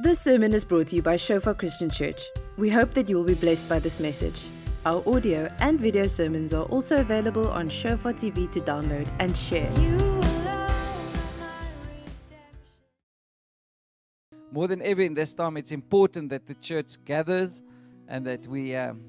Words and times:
This 0.00 0.20
sermon 0.20 0.52
is 0.52 0.64
brought 0.64 0.86
to 0.88 0.96
you 0.96 1.02
by 1.02 1.16
Shofar 1.16 1.54
Christian 1.54 1.90
Church. 1.90 2.22
We 2.56 2.70
hope 2.70 2.92
that 2.92 3.08
you 3.08 3.16
will 3.16 3.24
be 3.24 3.34
blessed 3.34 3.68
by 3.68 3.80
this 3.80 3.98
message. 3.98 4.42
Our 4.86 5.02
audio 5.12 5.52
and 5.58 5.80
video 5.80 6.06
sermons 6.06 6.52
are 6.52 6.62
also 6.66 7.00
available 7.00 7.48
on 7.48 7.68
Shofar 7.68 8.12
TV 8.12 8.48
to 8.52 8.60
download 8.60 9.08
and 9.18 9.36
share. 9.36 9.68
More 14.52 14.68
than 14.68 14.82
ever 14.82 15.02
in 15.02 15.14
this 15.14 15.34
time, 15.34 15.56
it's 15.56 15.72
important 15.72 16.30
that 16.30 16.46
the 16.46 16.54
church 16.54 17.04
gathers 17.04 17.64
and 18.06 18.24
that 18.24 18.46
we 18.46 18.76
um, 18.76 19.02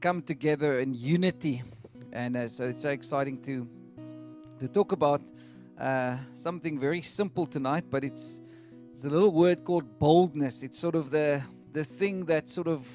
come 0.00 0.22
together 0.22 0.78
in 0.78 0.94
unity. 0.94 1.64
And 2.12 2.36
uh, 2.36 2.46
so 2.46 2.68
it's 2.68 2.82
so 2.82 2.90
exciting 2.90 3.42
to 3.42 3.68
to 4.60 4.68
talk 4.68 4.92
about 4.92 5.20
uh, 5.80 6.16
something 6.32 6.78
very 6.78 7.02
simple 7.02 7.44
tonight, 7.44 7.86
but 7.90 8.04
it's 8.04 8.40
it's 8.94 9.04
a 9.04 9.10
little 9.10 9.32
word 9.32 9.64
called 9.64 9.98
boldness. 9.98 10.62
It's 10.62 10.78
sort 10.78 10.94
of 10.94 11.10
the 11.10 11.42
the 11.72 11.82
thing 11.82 12.26
that 12.26 12.48
sort 12.48 12.68
of 12.68 12.86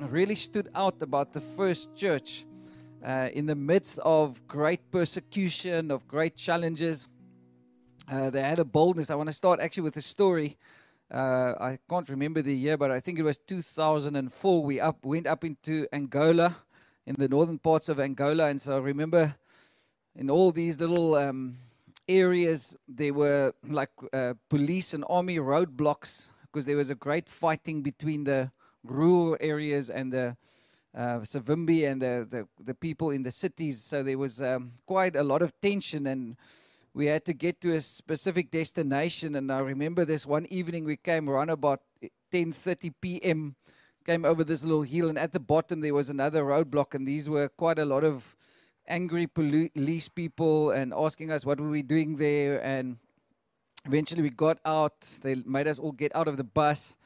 really 0.00 0.34
stood 0.34 0.70
out 0.74 1.02
about 1.02 1.34
the 1.34 1.40
first 1.42 1.94
church 1.94 2.46
uh, 3.04 3.28
in 3.34 3.44
the 3.44 3.54
midst 3.54 3.98
of 3.98 4.40
great 4.48 4.90
persecution, 4.90 5.90
of 5.90 6.08
great 6.08 6.34
challenges. 6.34 7.10
Uh, 8.10 8.30
they 8.30 8.40
had 8.40 8.58
a 8.58 8.64
boldness. 8.64 9.10
I 9.10 9.16
want 9.16 9.28
to 9.28 9.34
start 9.34 9.60
actually 9.60 9.82
with 9.82 9.98
a 9.98 10.00
story. 10.00 10.56
Uh, 11.12 11.52
I 11.60 11.78
can't 11.90 12.08
remember 12.08 12.40
the 12.40 12.56
year, 12.56 12.78
but 12.78 12.90
I 12.90 12.98
think 12.98 13.18
it 13.18 13.22
was 13.22 13.36
2004. 13.36 14.64
We 14.64 14.80
up 14.80 15.04
went 15.04 15.26
up 15.26 15.44
into 15.44 15.86
Angola, 15.92 16.56
in 17.04 17.16
the 17.18 17.28
northern 17.28 17.58
parts 17.58 17.90
of 17.90 18.00
Angola, 18.00 18.46
and 18.46 18.58
so 18.58 18.76
I 18.76 18.80
remember 18.80 19.34
in 20.16 20.30
all 20.30 20.52
these 20.52 20.80
little 20.80 21.16
um, 21.16 21.58
areas 22.08 22.76
there 22.88 23.14
were 23.14 23.52
like 23.66 23.90
uh, 24.12 24.34
police 24.48 24.94
and 24.94 25.04
army 25.08 25.38
roadblocks 25.38 26.30
because 26.42 26.66
there 26.66 26.76
was 26.76 26.90
a 26.90 26.94
great 26.94 27.28
fighting 27.28 27.82
between 27.82 28.24
the 28.24 28.50
rural 28.84 29.36
areas 29.40 29.90
and 29.90 30.12
the 30.12 30.36
uh, 30.94 31.18
Savimbi 31.20 31.90
and 31.90 32.00
the, 32.00 32.26
the, 32.28 32.48
the 32.62 32.74
people 32.74 33.10
in 33.10 33.22
the 33.22 33.30
cities. 33.30 33.82
So 33.82 34.02
there 34.02 34.18
was 34.18 34.40
um, 34.40 34.72
quite 34.86 35.16
a 35.16 35.24
lot 35.24 35.42
of 35.42 35.58
tension, 35.60 36.06
and 36.06 36.36
we 36.92 37.06
had 37.06 37.24
to 37.24 37.32
get 37.32 37.60
to 37.62 37.74
a 37.74 37.80
specific 37.80 38.50
destination. 38.50 39.34
And 39.34 39.50
I 39.50 39.58
remember 39.58 40.04
this 40.04 40.26
one 40.26 40.46
evening 40.46 40.84
we 40.84 40.96
came 40.96 41.28
around 41.28 41.50
about 41.50 41.80
10:30 42.32 42.92
p.m. 43.00 43.56
Came 44.06 44.24
over 44.24 44.44
this 44.44 44.62
little 44.62 44.82
hill, 44.82 45.08
and 45.08 45.18
at 45.18 45.32
the 45.32 45.40
bottom 45.40 45.80
there 45.80 45.94
was 45.94 46.10
another 46.10 46.44
roadblock, 46.44 46.94
and 46.94 47.06
these 47.06 47.28
were 47.28 47.48
quite 47.48 47.78
a 47.78 47.86
lot 47.86 48.04
of 48.04 48.36
angry 48.86 49.26
police 49.26 50.08
people 50.08 50.70
and 50.70 50.92
asking 50.94 51.30
us 51.30 51.44
what 51.46 51.60
were 51.60 51.70
we 51.70 51.82
doing 51.82 52.16
there. 52.16 52.64
And 52.64 52.98
eventually 53.84 54.22
we 54.22 54.30
got 54.30 54.58
out. 54.64 55.00
They 55.22 55.36
made 55.46 55.66
us 55.66 55.78
all 55.78 55.92
get 55.92 56.14
out 56.14 56.28
of 56.28 56.36
the 56.36 56.44
bus. 56.44 56.96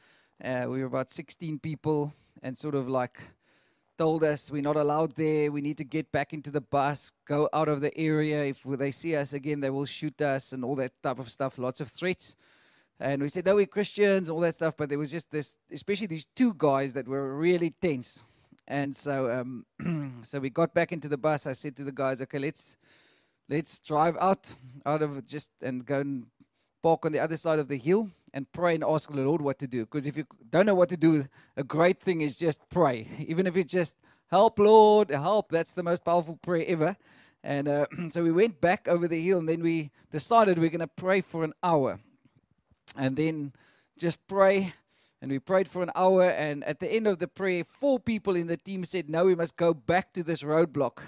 Uh, 0.43 0.65
we 0.69 0.79
were 0.79 0.85
about 0.85 1.09
16 1.09 1.59
people 1.59 2.13
and 2.41 2.57
sort 2.57 2.75
of 2.75 2.87
like 2.87 3.19
told 3.97 4.23
us 4.23 4.49
we're 4.49 4.61
not 4.61 4.77
allowed 4.77 5.15
there. 5.15 5.51
We 5.51 5.61
need 5.61 5.77
to 5.77 5.83
get 5.83 6.11
back 6.11 6.33
into 6.33 6.51
the 6.51 6.61
bus 6.61 7.11
go 7.25 7.49
out 7.51 7.67
of 7.67 7.81
the 7.81 7.95
area. 7.97 8.45
If 8.45 8.63
they 8.63 8.91
see 8.91 9.15
us 9.15 9.33
again 9.33 9.59
they 9.59 9.69
will 9.69 9.85
shoot 9.85 10.21
us 10.21 10.53
and 10.53 10.63
all 10.63 10.75
that 10.75 10.93
type 11.03 11.19
of 11.19 11.29
stuff. 11.29 11.57
Lots 11.57 11.81
of 11.81 11.89
threats. 11.89 12.37
And 13.01 13.21
we 13.21 13.29
said 13.29 13.45
no 13.45 13.55
we're 13.55 13.65
christians 13.65 14.29
all 14.29 14.39
that 14.39 14.55
stuff. 14.55 14.75
But 14.77 14.87
there 14.87 14.97
was 14.97 15.11
just 15.11 15.31
this 15.31 15.57
especially 15.69 16.07
these 16.07 16.27
two 16.33 16.53
guys 16.57 16.93
that 16.93 17.09
were 17.09 17.35
really 17.35 17.71
tense 17.81 18.23
and 18.69 18.95
so, 18.95 19.29
um, 19.31 20.19
so 20.23 20.39
we 20.39 20.49
got 20.49 20.73
back 20.73 20.91
into 20.91 21.09
the 21.09 21.17
bus. 21.17 21.45
I 21.47 21.53
said 21.53 21.75
to 21.77 21.83
the 21.83 21.91
guys, 21.91 22.21
"Okay, 22.21 22.39
let's 22.39 22.77
let's 23.49 23.79
drive 23.79 24.15
out 24.21 24.55
out 24.85 25.01
of 25.01 25.25
just 25.25 25.51
and 25.61 25.85
go 25.85 25.99
and 25.99 26.27
park 26.81 27.05
on 27.05 27.11
the 27.11 27.19
other 27.19 27.35
side 27.35 27.59
of 27.59 27.67
the 27.67 27.77
hill 27.77 28.09
and 28.33 28.51
pray 28.51 28.75
and 28.75 28.83
ask 28.83 29.09
the 29.09 29.17
Lord 29.17 29.41
what 29.41 29.59
to 29.59 29.67
do. 29.67 29.85
Because 29.85 30.05
if 30.05 30.15
you 30.15 30.25
don't 30.49 30.65
know 30.65 30.75
what 30.75 30.89
to 30.89 30.97
do, 30.97 31.25
a 31.57 31.63
great 31.63 31.99
thing 31.99 32.21
is 32.21 32.37
just 32.37 32.61
pray. 32.69 33.07
Even 33.27 33.47
if 33.47 33.57
it's 33.57 33.71
just 33.71 33.97
help, 34.29 34.59
Lord, 34.59 35.09
help. 35.09 35.49
That's 35.49 35.73
the 35.73 35.83
most 35.83 36.05
powerful 36.05 36.37
prayer 36.41 36.65
ever. 36.67 36.95
And 37.43 37.67
uh, 37.67 37.85
so 38.09 38.23
we 38.23 38.31
went 38.31 38.61
back 38.61 38.87
over 38.87 39.07
the 39.07 39.21
hill, 39.21 39.39
and 39.39 39.49
then 39.49 39.63
we 39.63 39.91
decided 40.11 40.59
we're 40.59 40.69
going 40.69 40.79
to 40.79 40.87
pray 40.87 41.21
for 41.21 41.43
an 41.43 41.53
hour, 41.63 41.99
and 42.95 43.15
then 43.15 43.53
just 43.97 44.25
pray 44.27 44.73
and 45.21 45.31
we 45.31 45.39
prayed 45.39 45.67
for 45.67 45.83
an 45.83 45.91
hour. 45.95 46.23
And 46.23 46.63
at 46.63 46.79
the 46.79 46.91
end 46.91 47.07
of 47.07 47.19
the 47.19 47.27
prayer, 47.27 47.63
four 47.63 47.99
people 47.99 48.35
in 48.35 48.47
the 48.47 48.57
team 48.57 48.83
said, 48.83 49.09
No, 49.09 49.25
we 49.25 49.35
must 49.35 49.55
go 49.55 49.73
back 49.73 50.13
to 50.13 50.23
this 50.23 50.43
roadblock. 50.43 50.99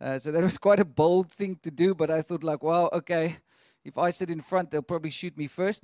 Uh, 0.00 0.18
so 0.18 0.30
that 0.30 0.42
was 0.42 0.58
quite 0.66 0.80
a 0.80 0.84
bold 0.84 1.30
thing 1.30 1.58
to 1.62 1.70
do. 1.70 1.94
But 1.94 2.10
I 2.10 2.22
thought, 2.22 2.44
like, 2.44 2.62
wow, 2.62 2.88
okay, 2.92 3.36
if 3.84 3.98
I 3.98 4.10
sit 4.10 4.30
in 4.30 4.40
front, 4.40 4.70
they'll 4.70 4.82
probably 4.82 5.10
shoot 5.10 5.36
me 5.36 5.46
first. 5.46 5.82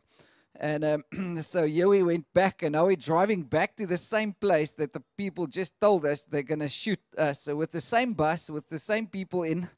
And 0.56 0.84
um, 0.84 1.42
so 1.42 1.66
here 1.66 1.88
we 1.88 2.02
went 2.04 2.32
back, 2.32 2.62
and 2.62 2.74
now 2.74 2.86
we're 2.86 2.96
driving 2.96 3.42
back 3.42 3.74
to 3.76 3.86
the 3.86 3.96
same 3.96 4.32
place 4.32 4.72
that 4.72 4.92
the 4.92 5.02
people 5.16 5.48
just 5.48 5.72
told 5.80 6.06
us 6.06 6.26
they're 6.26 6.44
going 6.44 6.60
to 6.60 6.68
shoot 6.68 7.00
us. 7.18 7.40
So 7.40 7.56
with 7.56 7.72
the 7.72 7.80
same 7.80 8.12
bus, 8.12 8.48
with 8.50 8.68
the 8.68 8.78
same 8.78 9.08
people 9.08 9.42
in, 9.42 9.68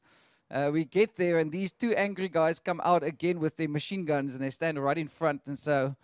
uh, 0.51 0.69
we 0.71 0.85
get 0.85 1.15
there, 1.15 1.39
and 1.39 1.51
these 1.51 1.71
two 1.71 1.93
angry 1.95 2.29
guys 2.29 2.59
come 2.59 2.79
out 2.83 3.03
again 3.03 3.39
with 3.39 3.57
their 3.57 3.67
machine 3.67 4.05
guns, 4.05 4.35
and 4.35 4.43
they 4.43 4.51
stand 4.51 4.77
right 4.77 4.97
in 4.97 5.07
front. 5.07 5.41
And 5.47 5.57
so 5.57 5.95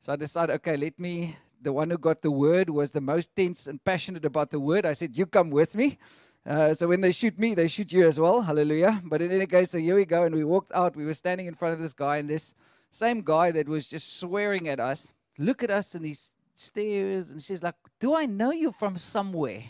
so 0.00 0.12
I 0.12 0.16
decided, 0.16 0.54
okay, 0.56 0.76
let 0.76 0.98
me, 0.98 1.36
the 1.60 1.72
one 1.72 1.90
who 1.90 1.98
got 1.98 2.22
the 2.22 2.30
word 2.30 2.70
was 2.70 2.92
the 2.92 3.00
most 3.00 3.34
tense 3.34 3.66
and 3.66 3.82
passionate 3.82 4.24
about 4.24 4.50
the 4.50 4.60
word. 4.60 4.86
I 4.86 4.92
said, 4.92 5.16
you 5.16 5.26
come 5.26 5.50
with 5.50 5.74
me. 5.74 5.98
Uh, 6.46 6.72
so 6.72 6.88
when 6.88 7.00
they 7.00 7.12
shoot 7.12 7.38
me, 7.38 7.54
they 7.54 7.68
shoot 7.68 7.92
you 7.92 8.06
as 8.06 8.18
well. 8.18 8.40
Hallelujah. 8.40 9.02
But 9.04 9.20
in 9.22 9.32
any 9.32 9.46
case, 9.46 9.72
so 9.72 9.78
here 9.78 9.96
we 9.96 10.04
go. 10.04 10.22
And 10.22 10.34
we 10.34 10.44
walked 10.44 10.72
out. 10.72 10.96
We 10.96 11.04
were 11.04 11.14
standing 11.14 11.46
in 11.46 11.54
front 11.54 11.74
of 11.74 11.80
this 11.80 11.92
guy, 11.92 12.18
and 12.18 12.30
this 12.30 12.54
same 12.90 13.22
guy 13.22 13.50
that 13.50 13.68
was 13.68 13.86
just 13.86 14.18
swearing 14.18 14.68
at 14.68 14.80
us, 14.80 15.12
look 15.38 15.62
at 15.62 15.70
us 15.70 15.94
and 15.94 16.04
he 16.04 16.16
stares 16.54 17.30
and 17.30 17.42
says, 17.42 17.62
like, 17.62 17.74
do 18.00 18.14
I 18.14 18.26
know 18.26 18.50
you 18.50 18.72
from 18.72 18.96
somewhere? 18.96 19.64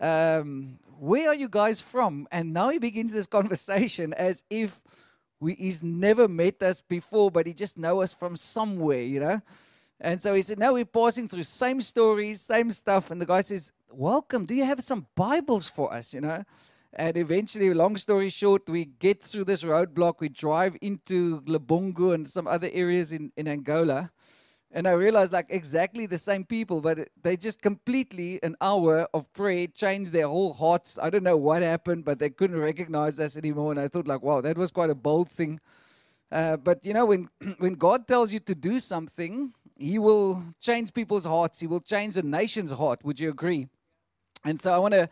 Um, 0.00 0.78
where 0.98 1.28
are 1.28 1.34
you 1.34 1.48
guys 1.48 1.80
from? 1.80 2.26
And 2.32 2.52
now 2.52 2.70
he 2.70 2.78
begins 2.78 3.12
this 3.12 3.26
conversation 3.38 4.12
as 4.14 4.42
if 4.50 4.82
we, 5.42 5.54
he's 5.54 5.82
never 5.82 6.28
met 6.28 6.62
us 6.62 6.80
before, 6.80 7.30
but 7.30 7.46
he 7.46 7.52
just 7.52 7.76
know 7.76 8.00
us 8.00 8.12
from 8.14 8.36
somewhere, 8.36 9.02
you 9.02 9.20
know. 9.20 9.40
And 10.00 10.20
so 10.22 10.34
he 10.34 10.42
said, 10.42 10.58
now 10.58 10.72
we're 10.72 10.84
passing 10.84 11.28
through 11.28 11.42
same 11.42 11.80
stories, 11.80 12.40
same 12.40 12.70
stuff." 12.70 13.10
And 13.10 13.20
the 13.20 13.26
guy 13.26 13.42
says, 13.42 13.72
"Welcome. 13.90 14.46
Do 14.46 14.54
you 14.54 14.64
have 14.64 14.82
some 14.82 15.06
Bibles 15.14 15.68
for 15.68 15.92
us?" 15.92 16.14
You 16.14 16.22
know. 16.22 16.44
And 16.94 17.16
eventually, 17.16 17.72
long 17.72 17.96
story 17.96 18.28
short, 18.28 18.68
we 18.68 18.84
get 18.84 19.22
through 19.22 19.44
this 19.44 19.62
roadblock. 19.62 20.20
We 20.20 20.28
drive 20.28 20.76
into 20.82 21.40
Lebongo 21.42 22.14
and 22.14 22.28
some 22.28 22.46
other 22.46 22.68
areas 22.70 23.12
in, 23.12 23.32
in 23.36 23.48
Angola. 23.48 24.10
And 24.74 24.88
I 24.88 24.92
realized 24.92 25.34
like 25.34 25.46
exactly 25.50 26.06
the 26.06 26.16
same 26.16 26.44
people, 26.44 26.80
but 26.80 27.10
they 27.22 27.36
just 27.36 27.60
completely 27.60 28.40
an 28.42 28.56
hour 28.62 29.06
of 29.12 29.30
prayer 29.34 29.66
changed 29.66 30.12
their 30.12 30.28
whole 30.28 30.54
hearts. 30.54 30.98
I 31.00 31.10
don't 31.10 31.22
know 31.22 31.36
what 31.36 31.60
happened, 31.60 32.06
but 32.06 32.18
they 32.18 32.30
couldn't 32.30 32.58
recognize 32.58 33.20
us 33.20 33.36
anymore. 33.36 33.72
And 33.72 33.80
I 33.80 33.88
thought 33.88 34.08
like, 34.08 34.22
wow, 34.22 34.40
that 34.40 34.56
was 34.56 34.70
quite 34.70 34.88
a 34.88 34.94
bold 34.94 35.28
thing. 35.28 35.60
Uh, 36.30 36.56
but 36.56 36.84
you 36.86 36.94
know, 36.94 37.04
when 37.04 37.28
when 37.58 37.74
God 37.74 38.08
tells 38.08 38.32
you 38.32 38.40
to 38.40 38.54
do 38.54 38.80
something, 38.80 39.52
He 39.76 39.98
will 39.98 40.42
change 40.58 40.94
people's 40.94 41.26
hearts. 41.26 41.60
He 41.60 41.66
will 41.66 41.80
change 41.80 42.16
a 42.16 42.22
nation's 42.22 42.72
heart. 42.72 43.04
Would 43.04 43.20
you 43.20 43.28
agree? 43.28 43.68
And 44.42 44.58
so 44.58 44.72
I 44.72 44.78
want 44.78 44.94
to 44.94 45.10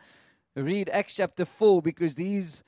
read 0.56 0.88
Acts 0.88 1.16
chapter 1.16 1.44
four 1.44 1.82
because 1.82 2.16
these 2.16 2.65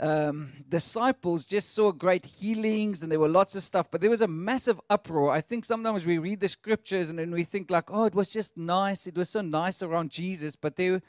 um, 0.00 0.52
disciples 0.68 1.44
just 1.46 1.74
saw 1.74 1.90
great 1.90 2.24
healings 2.24 3.02
and 3.02 3.10
there 3.10 3.18
were 3.18 3.28
lots 3.28 3.56
of 3.56 3.62
stuff, 3.62 3.90
but 3.90 4.00
there 4.00 4.10
was 4.10 4.20
a 4.20 4.28
massive 4.28 4.80
uproar. 4.88 5.32
I 5.32 5.40
think 5.40 5.64
sometimes 5.64 6.06
we 6.06 6.18
read 6.18 6.40
the 6.40 6.48
scriptures 6.48 7.10
and 7.10 7.18
then 7.18 7.32
we 7.32 7.44
think 7.44 7.70
like, 7.70 7.90
oh, 7.90 8.04
it 8.04 8.14
was 8.14 8.30
just 8.30 8.56
nice. 8.56 9.06
It 9.06 9.16
was 9.16 9.30
so 9.30 9.40
nice 9.40 9.82
around 9.82 10.10
Jesus, 10.10 10.54
but 10.54 10.76
they, 10.76 11.00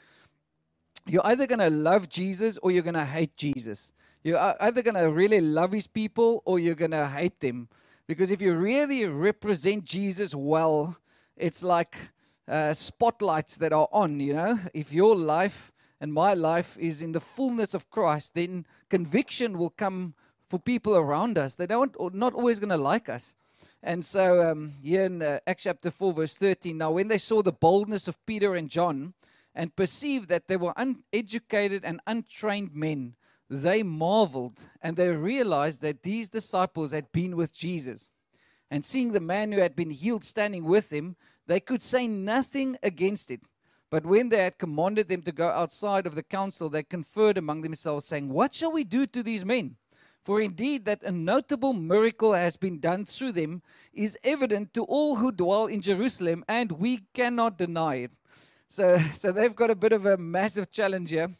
you're 1.06 1.26
either 1.26 1.46
going 1.46 1.60
to 1.60 1.70
love 1.70 2.08
Jesus 2.08 2.58
or 2.62 2.72
you're 2.72 2.82
going 2.82 2.94
to 2.94 3.04
hate 3.04 3.36
Jesus. 3.36 3.92
You're 4.24 4.56
either 4.60 4.82
going 4.82 4.96
to 4.96 5.10
really 5.10 5.40
love 5.40 5.72
his 5.72 5.86
people 5.86 6.42
or 6.44 6.58
you're 6.58 6.74
going 6.74 6.90
to 6.90 7.06
hate 7.06 7.40
them. 7.40 7.68
Because 8.06 8.32
if 8.32 8.42
you 8.42 8.54
really 8.54 9.06
represent 9.06 9.84
Jesus 9.84 10.34
well, 10.34 10.96
it's 11.36 11.62
like 11.62 11.96
uh, 12.48 12.72
spotlights 12.72 13.56
that 13.58 13.72
are 13.72 13.88
on, 13.92 14.18
you 14.18 14.34
know. 14.34 14.58
If 14.74 14.92
your 14.92 15.14
life 15.14 15.72
and 16.00 16.12
my 16.12 16.34
life 16.34 16.78
is 16.78 17.02
in 17.02 17.12
the 17.12 17.20
fullness 17.20 17.74
of 17.74 17.90
Christ, 17.90 18.34
then 18.34 18.66
conviction 18.88 19.58
will 19.58 19.70
come 19.70 20.14
for 20.48 20.58
people 20.58 20.96
around 20.96 21.36
us. 21.36 21.56
They 21.56 21.66
don't, 21.66 21.94
not 22.14 22.34
always 22.34 22.58
going 22.58 22.70
to 22.70 22.76
like 22.76 23.08
us. 23.08 23.36
And 23.82 24.04
so, 24.04 24.50
um, 24.50 24.72
here 24.82 25.04
in 25.04 25.22
uh, 25.22 25.38
Acts 25.46 25.64
chapter 25.64 25.90
4, 25.90 26.12
verse 26.12 26.36
13, 26.36 26.76
now 26.76 26.90
when 26.90 27.08
they 27.08 27.18
saw 27.18 27.42
the 27.42 27.52
boldness 27.52 28.08
of 28.08 28.24
Peter 28.26 28.54
and 28.54 28.68
John 28.68 29.14
and 29.54 29.74
perceived 29.74 30.28
that 30.28 30.48
they 30.48 30.56
were 30.56 30.74
uneducated 30.76 31.84
and 31.84 32.00
untrained 32.06 32.74
men, 32.74 33.14
they 33.48 33.82
marveled 33.82 34.60
and 34.80 34.96
they 34.96 35.10
realized 35.10 35.82
that 35.82 36.02
these 36.02 36.28
disciples 36.28 36.92
had 36.92 37.10
been 37.10 37.36
with 37.36 37.56
Jesus. 37.56 38.08
And 38.70 38.84
seeing 38.84 39.12
the 39.12 39.20
man 39.20 39.50
who 39.50 39.60
had 39.60 39.74
been 39.74 39.90
healed 39.90 40.24
standing 40.24 40.64
with 40.64 40.92
him, 40.92 41.16
they 41.46 41.58
could 41.58 41.82
say 41.82 42.06
nothing 42.06 42.76
against 42.82 43.30
it. 43.30 43.42
But 43.90 44.06
when 44.06 44.28
they 44.28 44.44
had 44.44 44.58
commanded 44.58 45.08
them 45.08 45.22
to 45.22 45.32
go 45.32 45.48
outside 45.48 46.06
of 46.06 46.14
the 46.14 46.22
council, 46.22 46.68
they 46.68 46.84
conferred 46.84 47.36
among 47.36 47.62
themselves, 47.62 48.06
saying, 48.06 48.28
What 48.28 48.54
shall 48.54 48.70
we 48.70 48.84
do 48.84 49.04
to 49.06 49.22
these 49.22 49.44
men? 49.44 49.76
For 50.24 50.40
indeed, 50.40 50.84
that 50.84 51.02
a 51.02 51.10
notable 51.10 51.72
miracle 51.72 52.34
has 52.34 52.56
been 52.56 52.78
done 52.78 53.04
through 53.04 53.32
them 53.32 53.62
is 53.92 54.18
evident 54.22 54.72
to 54.74 54.84
all 54.84 55.16
who 55.16 55.32
dwell 55.32 55.66
in 55.66 55.80
Jerusalem, 55.80 56.44
and 56.46 56.72
we 56.72 56.98
cannot 57.14 57.58
deny 57.58 57.96
it. 57.96 58.12
So, 58.68 58.98
so 59.14 59.32
they've 59.32 59.54
got 59.54 59.70
a 59.70 59.74
bit 59.74 59.92
of 59.92 60.06
a 60.06 60.16
massive 60.16 60.70
challenge 60.70 61.10
here. 61.10 61.34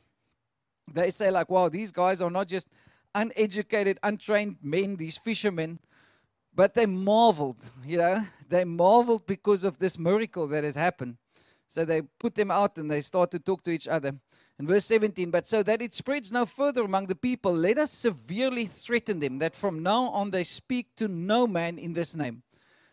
They 0.93 1.11
say, 1.11 1.31
like, 1.31 1.51
wow, 1.51 1.69
these 1.69 1.93
guys 1.93 2.21
are 2.21 2.31
not 2.31 2.49
just 2.49 2.69
uneducated, 3.15 3.99
untrained 4.03 4.57
men, 4.61 4.97
these 4.97 5.17
fishermen, 5.17 5.79
but 6.55 6.75
they 6.75 6.87
marveled, 6.87 7.71
you 7.87 7.99
know, 7.99 8.25
they 8.49 8.65
marveled 8.65 9.27
because 9.27 9.63
of 9.63 9.79
this 9.79 9.99
miracle 9.99 10.49
that 10.49 10.65
has 10.65 10.75
happened. 10.75 11.17
So 11.71 11.85
they 11.85 12.03
put 12.03 12.35
them 12.35 12.51
out 12.51 12.79
and 12.79 12.91
they 12.91 13.01
start 13.01 13.31
to 13.31 13.39
talk 13.39 13.63
to 13.63 13.71
each 13.71 13.87
other. 13.87 14.17
In 14.59 14.67
verse 14.67 14.85
17, 14.87 15.31
but 15.31 15.47
so 15.47 15.63
that 15.63 15.81
it 15.81 15.95
spreads 15.95 16.33
no 16.33 16.45
further 16.45 16.83
among 16.83 17.07
the 17.07 17.15
people, 17.15 17.53
let 17.55 17.79
us 17.79 17.93
severely 17.93 18.67
threaten 18.67 19.21
them 19.21 19.39
that 19.39 19.55
from 19.55 19.81
now 19.81 20.09
on 20.09 20.31
they 20.31 20.43
speak 20.43 20.89
to 20.97 21.07
no 21.07 21.47
man 21.47 21.79
in 21.79 21.93
this 21.93 22.17
name. 22.17 22.43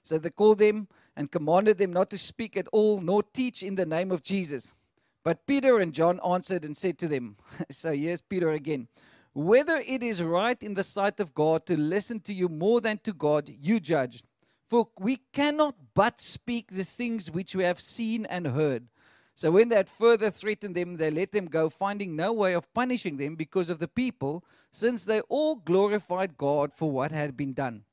So 0.03 0.19
they 0.19 0.29
called 0.29 0.59
them 0.59 0.87
and 1.15 1.31
commanded 1.31 1.79
them 1.79 1.91
not 1.91 2.11
to 2.11 2.19
speak 2.19 2.55
at 2.55 2.67
all, 2.71 3.01
nor 3.01 3.23
teach 3.23 3.63
in 3.63 3.73
the 3.73 3.85
name 3.87 4.11
of 4.11 4.21
Jesus. 4.21 4.75
But 5.23 5.47
Peter 5.47 5.79
and 5.79 5.91
John 5.91 6.19
answered 6.23 6.63
and 6.63 6.77
said 6.77 6.99
to 6.99 7.07
them, 7.07 7.37
So 7.71 7.93
here's 7.93 8.21
Peter 8.21 8.51
again. 8.51 8.89
Whether 9.33 9.77
it 9.77 10.03
is 10.03 10.21
right 10.21 10.61
in 10.61 10.75
the 10.75 10.83
sight 10.83 11.19
of 11.19 11.33
God 11.33 11.65
to 11.65 11.75
listen 11.75 12.19
to 12.21 12.33
you 12.33 12.47
more 12.47 12.79
than 12.79 12.99
to 12.99 13.11
God, 13.11 13.49
you 13.59 13.79
judge. 13.79 14.21
For 14.69 14.89
we 14.99 15.17
cannot 15.33 15.75
but 15.93 16.19
speak 16.19 16.71
the 16.71 16.83
things 16.83 17.31
which 17.31 17.55
we 17.55 17.63
have 17.63 17.79
seen 17.79 18.25
and 18.25 18.47
heard. 18.47 18.87
So 19.33 19.51
when 19.51 19.69
they 19.69 19.75
had 19.75 19.87
further 19.87 20.31
threatened 20.31 20.75
them, 20.75 20.97
they 20.97 21.11
let 21.11 21.31
them 21.31 21.45
go, 21.45 21.69
finding 21.69 22.15
no 22.15 22.33
way 22.33 22.53
of 22.53 22.73
punishing 22.73 23.17
them 23.17 23.35
because 23.35 23.69
of 23.69 23.79
the 23.79 23.87
people, 23.87 24.43
since 24.71 25.05
they 25.05 25.21
all 25.21 25.55
glorified 25.55 26.37
God 26.37 26.73
for 26.73 26.89
what 26.89 27.11
had 27.11 27.37
been 27.37 27.53
done. 27.53 27.83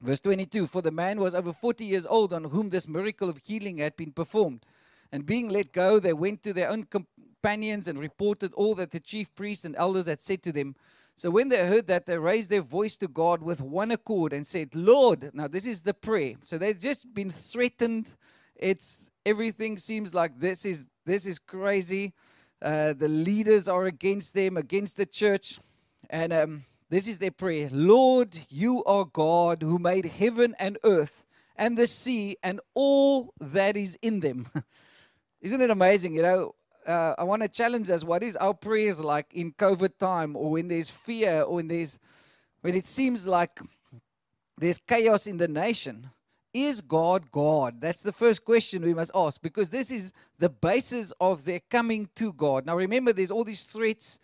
Verse 0.00 0.20
22 0.20 0.66
For 0.66 0.82
the 0.82 0.90
man 0.90 1.20
was 1.20 1.34
over 1.34 1.52
40 1.52 1.84
years 1.84 2.06
old 2.06 2.32
on 2.32 2.44
whom 2.44 2.70
this 2.70 2.88
miracle 2.88 3.28
of 3.28 3.40
healing 3.44 3.78
had 3.78 3.96
been 3.96 4.12
performed. 4.12 4.64
And 5.12 5.26
being 5.26 5.48
let 5.48 5.72
go, 5.72 5.98
they 5.98 6.12
went 6.12 6.42
to 6.42 6.52
their 6.52 6.70
own 6.70 6.84
companions 6.84 7.86
and 7.86 7.98
reported 7.98 8.52
all 8.54 8.74
that 8.74 8.90
the 8.90 9.00
chief 9.00 9.34
priests 9.34 9.64
and 9.64 9.76
elders 9.76 10.06
had 10.06 10.20
said 10.20 10.42
to 10.44 10.52
them. 10.52 10.74
So 11.16 11.30
when 11.30 11.48
they 11.48 11.66
heard 11.66 11.86
that, 11.88 12.06
they 12.06 12.18
raised 12.18 12.50
their 12.50 12.62
voice 12.62 12.96
to 12.98 13.08
God 13.08 13.42
with 13.42 13.60
one 13.60 13.90
accord 13.90 14.32
and 14.32 14.46
said, 14.46 14.74
Lord, 14.74 15.30
now 15.32 15.48
this 15.48 15.66
is 15.66 15.82
the 15.82 15.94
prayer. 15.94 16.34
So 16.42 16.58
they've 16.58 16.78
just 16.78 17.12
been 17.12 17.30
threatened 17.30 18.14
it's 18.58 19.10
everything 19.24 19.76
seems 19.76 20.14
like 20.14 20.38
this 20.38 20.64
is 20.64 20.88
this 21.04 21.26
is 21.26 21.38
crazy. 21.38 22.14
Uh, 22.62 22.94
the 22.94 23.08
leaders 23.08 23.68
are 23.68 23.84
against 23.84 24.34
them, 24.34 24.56
against 24.56 24.96
the 24.96 25.04
church, 25.04 25.58
and 26.08 26.32
um, 26.32 26.64
this 26.88 27.06
is 27.06 27.18
their 27.18 27.30
prayer: 27.30 27.68
Lord, 27.70 28.38
you 28.48 28.82
are 28.84 29.04
God 29.04 29.62
who 29.62 29.78
made 29.78 30.06
heaven 30.06 30.54
and 30.58 30.78
earth 30.84 31.24
and 31.56 31.76
the 31.76 31.86
sea 31.86 32.36
and 32.42 32.60
all 32.74 33.32
that 33.40 33.76
is 33.76 33.98
in 34.00 34.20
them. 34.20 34.48
Isn't 35.40 35.60
it 35.60 35.70
amazing? 35.70 36.14
You 36.14 36.22
know, 36.22 36.54
uh, 36.86 37.14
I 37.18 37.24
want 37.24 37.42
to 37.42 37.48
challenge 37.48 37.90
us. 37.90 38.04
What 38.04 38.22
is 38.22 38.36
our 38.36 38.54
prayers 38.54 39.00
like 39.00 39.26
in 39.34 39.52
COVID 39.52 39.98
time, 39.98 40.36
or 40.36 40.50
when 40.52 40.68
there's 40.68 40.90
fear, 40.90 41.42
or 41.42 41.56
when 41.56 41.68
there's 41.68 41.98
when 42.60 42.74
it 42.74 42.86
seems 42.86 43.26
like 43.26 43.60
there's 44.58 44.78
chaos 44.78 45.26
in 45.26 45.36
the 45.36 45.48
nation? 45.48 46.10
Is 46.54 46.80
God 46.80 47.30
God? 47.30 47.80
That's 47.82 48.02
the 48.02 48.12
first 48.12 48.44
question 48.44 48.82
we 48.82 48.94
must 48.94 49.10
ask 49.14 49.42
because 49.42 49.68
this 49.68 49.90
is 49.90 50.12
the 50.38 50.48
basis 50.48 51.12
of 51.20 51.44
their 51.44 51.60
coming 51.60 52.08
to 52.14 52.32
God. 52.32 52.64
Now 52.64 52.76
remember, 52.76 53.12
there's 53.12 53.30
all 53.30 53.44
these 53.44 53.64
threats. 53.64 54.20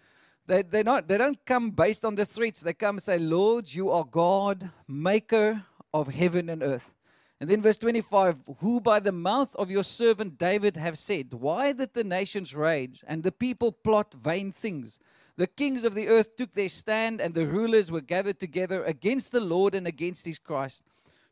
They, 0.47 0.62
they're 0.62 0.82
not, 0.82 1.09
they 1.09 1.19
don't 1.19 1.44
come 1.44 1.70
based 1.70 2.05
on 2.05 2.14
the 2.14 2.25
threats. 2.25 2.61
They 2.61 2.73
come 2.73 2.97
and 2.97 3.03
say, 3.03 3.19
Lord, 3.19 3.73
you 3.73 3.91
are 3.91 4.05
God, 4.05 4.70
maker 4.88 5.62
of 5.93 6.09
heaven 6.09 6.49
and 6.49 6.62
earth. 6.62 6.94
And 7.42 7.50
then 7.50 7.60
verse 7.60 7.78
25, 7.78 8.38
who 8.60 8.80
by 8.80 9.00
the 9.00 9.10
mouth 9.10 9.56
of 9.56 9.68
your 9.68 9.82
servant 9.82 10.38
David 10.38 10.76
have 10.76 10.96
said, 10.96 11.34
Why 11.34 11.72
did 11.72 11.92
the 11.92 12.04
nations 12.04 12.54
rage 12.54 13.02
and 13.04 13.24
the 13.24 13.32
people 13.32 13.72
plot 13.72 14.14
vain 14.14 14.52
things? 14.52 15.00
The 15.36 15.48
kings 15.48 15.84
of 15.84 15.96
the 15.96 16.06
earth 16.06 16.36
took 16.36 16.54
their 16.54 16.68
stand, 16.68 17.20
and 17.20 17.34
the 17.34 17.48
rulers 17.48 17.90
were 17.90 18.00
gathered 18.00 18.38
together 18.38 18.84
against 18.84 19.32
the 19.32 19.40
Lord 19.40 19.74
and 19.74 19.88
against 19.88 20.24
his 20.24 20.38
Christ. 20.38 20.84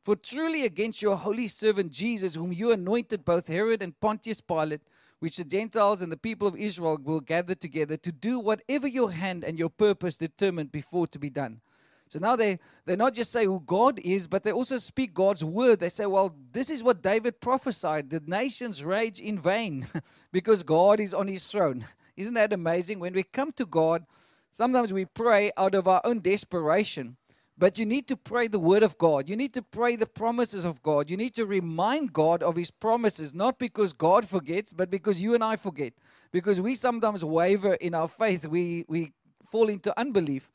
For 0.03 0.17
truly 0.17 0.65
against 0.65 1.01
your 1.01 1.17
holy 1.17 1.47
servant 1.47 1.93
Jesus, 1.93 2.35
whom 2.35 2.53
you 2.53 2.73
anointed, 2.73 3.25
both 3.25 3.47
Herod 3.47 3.81
and 3.81 4.01
Pontius 4.01 4.41
Pilate, 4.41 4.83
which 5.21 5.37
the 5.37 5.45
Gentiles 5.45 6.03
and 6.03 6.11
the 6.11 6.17
people 6.17 6.49
of 6.49 6.57
Israel 6.57 6.99
will 7.01 7.21
gather 7.21 7.55
together 7.55 7.97
to 7.99 8.11
do 8.11 8.41
whatever 8.41 8.89
your 8.89 9.13
hand 9.13 9.45
and 9.45 9.61
your 9.61 9.71
purpose 9.71 10.17
determined 10.17 10.73
before 10.73 11.07
to 11.07 11.21
be 11.21 11.31
done. 11.31 11.61
So 12.11 12.19
now 12.19 12.35
they, 12.35 12.59
they 12.87 12.97
not 12.97 13.15
just 13.15 13.31
say 13.31 13.45
who 13.45 13.63
God 13.65 14.01
is, 14.01 14.27
but 14.27 14.43
they 14.43 14.51
also 14.51 14.79
speak 14.79 15.15
God's 15.15 15.45
word. 15.45 15.79
They 15.79 15.89
say, 15.89 16.07
well, 16.07 16.35
this 16.51 16.69
is 16.69 16.83
what 16.83 17.03
David 17.03 17.41
prophesied. 17.41 18.11
The 18.11 18.21
nations 18.27 18.83
rage 18.83 19.21
in 19.21 19.39
vain 19.39 19.87
because 20.33 20.65
God 20.65 20.99
is 20.99 21.15
on 21.15 21.29
his 21.29 21.47
throne. 21.47 21.87
Isn't 22.17 22.35
that 22.35 22.53
amazing? 22.53 22.99
When 22.99 23.13
we 23.13 23.23
come 23.23 23.53
to 23.53 23.65
God, 23.65 24.05
sometimes 24.51 24.93
we 24.93 25.05
pray 25.05 25.53
out 25.57 25.77
of 25.77 25.87
our 25.87 26.01
own 26.03 26.19
desperation. 26.19 27.17
But 27.57 27.79
you 27.79 27.87
need 27.87 28.09
to 28.09 28.17
pray 28.17 28.49
the 28.49 28.59
word 28.59 28.83
of 28.83 28.99
God. 28.99 29.29
You 29.29 29.37
need 29.37 29.55
to 29.55 29.63
pray 29.63 29.95
the 29.95 30.07
promises 30.07 30.65
of 30.65 30.83
God. 30.83 31.11
You 31.11 31.17
need 31.17 31.37
to 31.37 31.47
remind 31.47 32.13
God 32.13 32.43
of 32.43 32.57
his 32.57 32.73
promises, 32.73 33.35
not 33.35 33.57
because 33.57 33.93
God 33.93 34.27
forgets, 34.27 34.73
but 34.73 34.91
because 34.91 35.23
you 35.23 35.37
and 35.37 35.45
I 35.45 35.55
forget. 35.55 35.93
Because 36.33 36.61
we 36.61 36.75
sometimes 36.75 37.25
waver 37.25 37.75
in 37.75 37.95
our 37.95 38.09
faith, 38.09 38.49
we, 38.49 38.85
we 38.89 39.13
fall 39.49 39.69
into 39.69 39.97
unbelief. 39.97 40.51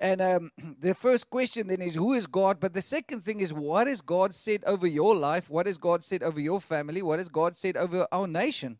And 0.00 0.20
um, 0.20 0.50
the 0.80 0.94
first 0.94 1.28
question 1.30 1.66
then 1.66 1.82
is, 1.82 1.94
Who 1.94 2.14
is 2.14 2.26
God? 2.26 2.60
But 2.60 2.74
the 2.74 2.82
second 2.82 3.22
thing 3.22 3.40
is, 3.40 3.52
What 3.52 3.86
has 3.86 4.00
God 4.00 4.34
said 4.34 4.64
over 4.66 4.86
your 4.86 5.14
life? 5.14 5.50
What 5.50 5.66
has 5.66 5.78
God 5.78 6.02
said 6.02 6.22
over 6.22 6.40
your 6.40 6.60
family? 6.60 7.02
What 7.02 7.18
has 7.18 7.28
God 7.28 7.56
said 7.56 7.76
over 7.76 8.06
our 8.12 8.26
nation? 8.26 8.78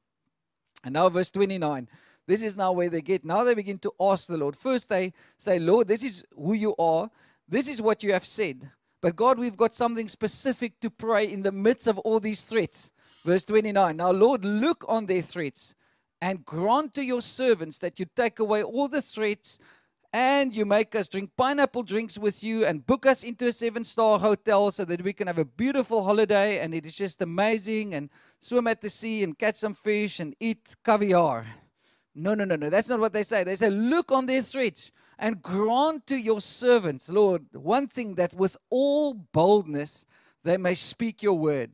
And 0.84 0.94
now, 0.94 1.08
verse 1.08 1.30
29. 1.30 1.88
This 2.26 2.42
is 2.42 2.56
now 2.56 2.72
where 2.72 2.90
they 2.90 3.00
get. 3.00 3.24
Now 3.24 3.42
they 3.42 3.54
begin 3.54 3.78
to 3.78 3.92
ask 3.98 4.26
the 4.26 4.36
Lord. 4.36 4.54
First, 4.54 4.90
they 4.90 5.14
say, 5.38 5.58
Lord, 5.58 5.88
this 5.88 6.04
is 6.04 6.22
who 6.36 6.52
you 6.52 6.76
are. 6.78 7.10
This 7.48 7.68
is 7.68 7.80
what 7.80 8.02
you 8.02 8.12
have 8.12 8.26
said. 8.26 8.70
But 9.00 9.16
God, 9.16 9.38
we've 9.38 9.56
got 9.56 9.72
something 9.72 10.08
specific 10.08 10.78
to 10.80 10.90
pray 10.90 11.32
in 11.32 11.42
the 11.42 11.52
midst 11.52 11.86
of 11.86 11.98
all 12.00 12.20
these 12.20 12.42
threats. 12.42 12.92
Verse 13.24 13.44
29 13.44 13.96
Now, 13.96 14.10
Lord, 14.10 14.44
look 14.44 14.84
on 14.88 15.06
their 15.06 15.22
threats 15.22 15.74
and 16.20 16.44
grant 16.44 16.94
to 16.94 17.02
your 17.02 17.22
servants 17.22 17.78
that 17.78 17.98
you 17.98 18.06
take 18.14 18.38
away 18.38 18.62
all 18.62 18.88
the 18.88 19.02
threats 19.02 19.58
and 20.12 20.54
you 20.54 20.64
make 20.64 20.94
us 20.94 21.08
drink 21.08 21.30
pineapple 21.36 21.82
drinks 21.82 22.18
with 22.18 22.42
you 22.42 22.64
and 22.64 22.86
book 22.86 23.04
us 23.04 23.22
into 23.22 23.46
a 23.46 23.52
seven 23.52 23.84
star 23.84 24.18
hotel 24.18 24.70
so 24.70 24.84
that 24.84 25.02
we 25.02 25.12
can 25.12 25.26
have 25.26 25.38
a 25.38 25.44
beautiful 25.44 26.04
holiday 26.04 26.60
and 26.60 26.74
it 26.74 26.86
is 26.86 26.94
just 26.94 27.20
amazing 27.20 27.94
and 27.94 28.08
swim 28.40 28.66
at 28.66 28.80
the 28.80 28.88
sea 28.88 29.22
and 29.22 29.38
catch 29.38 29.56
some 29.56 29.74
fish 29.74 30.18
and 30.20 30.34
eat 30.40 30.76
caviar. 30.84 31.46
No, 32.14 32.34
no, 32.34 32.44
no, 32.44 32.56
no. 32.56 32.70
That's 32.70 32.88
not 32.88 33.00
what 33.00 33.12
they 33.12 33.22
say. 33.22 33.44
They 33.44 33.54
say, 33.54 33.70
Look 33.70 34.10
on 34.10 34.26
their 34.26 34.42
threats 34.42 34.90
and 35.18 35.42
grant 35.42 36.06
to 36.06 36.16
your 36.16 36.40
servants, 36.40 37.08
Lord, 37.08 37.44
one 37.52 37.86
thing 37.86 38.14
that 38.14 38.32
with 38.34 38.56
all 38.70 39.14
boldness 39.14 40.06
they 40.44 40.56
may 40.56 40.74
speak 40.74 41.22
your 41.22 41.34
word 41.34 41.72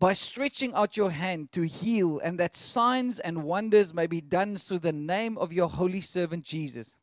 by 0.00 0.12
stretching 0.14 0.74
out 0.74 0.96
your 0.96 1.10
hand 1.10 1.52
to 1.52 1.62
heal, 1.62 2.18
and 2.18 2.40
that 2.40 2.56
signs 2.56 3.20
and 3.20 3.44
wonders 3.44 3.94
may 3.94 4.08
be 4.08 4.20
done 4.20 4.56
through 4.56 4.80
the 4.80 4.92
name 4.92 5.38
of 5.38 5.52
your 5.52 5.68
holy 5.68 6.00
servant 6.00 6.42
Jesus. 6.42 6.96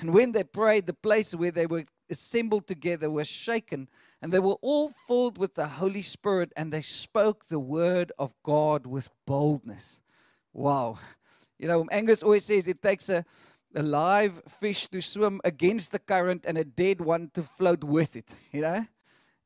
And 0.00 0.12
when 0.14 0.32
they 0.32 0.44
prayed, 0.44 0.86
the 0.86 0.94
place 0.94 1.34
where 1.34 1.50
they 1.50 1.66
were 1.66 1.84
assembled 2.10 2.66
together 2.66 3.10
was 3.10 3.28
shaken, 3.28 3.88
and 4.22 4.32
they 4.32 4.38
were 4.38 4.56
all 4.62 4.90
filled 4.90 5.38
with 5.38 5.54
the 5.54 5.66
Holy 5.66 6.02
Spirit, 6.02 6.52
and 6.56 6.72
they 6.72 6.80
spoke 6.80 7.46
the 7.46 7.58
word 7.58 8.12
of 8.18 8.34
God 8.42 8.86
with 8.86 9.08
boldness. 9.26 10.00
Wow. 10.52 10.98
You 11.58 11.68
know, 11.68 11.86
Angus 11.90 12.22
always 12.22 12.44
says 12.44 12.68
it 12.68 12.82
takes 12.82 13.08
a, 13.08 13.24
a 13.74 13.82
live 13.82 14.42
fish 14.48 14.86
to 14.88 15.00
swim 15.00 15.40
against 15.44 15.92
the 15.92 15.98
current 15.98 16.44
and 16.46 16.56
a 16.56 16.64
dead 16.64 17.00
one 17.00 17.30
to 17.34 17.42
float 17.42 17.84
with 17.84 18.16
it, 18.16 18.32
you 18.52 18.60
know? 18.60 18.86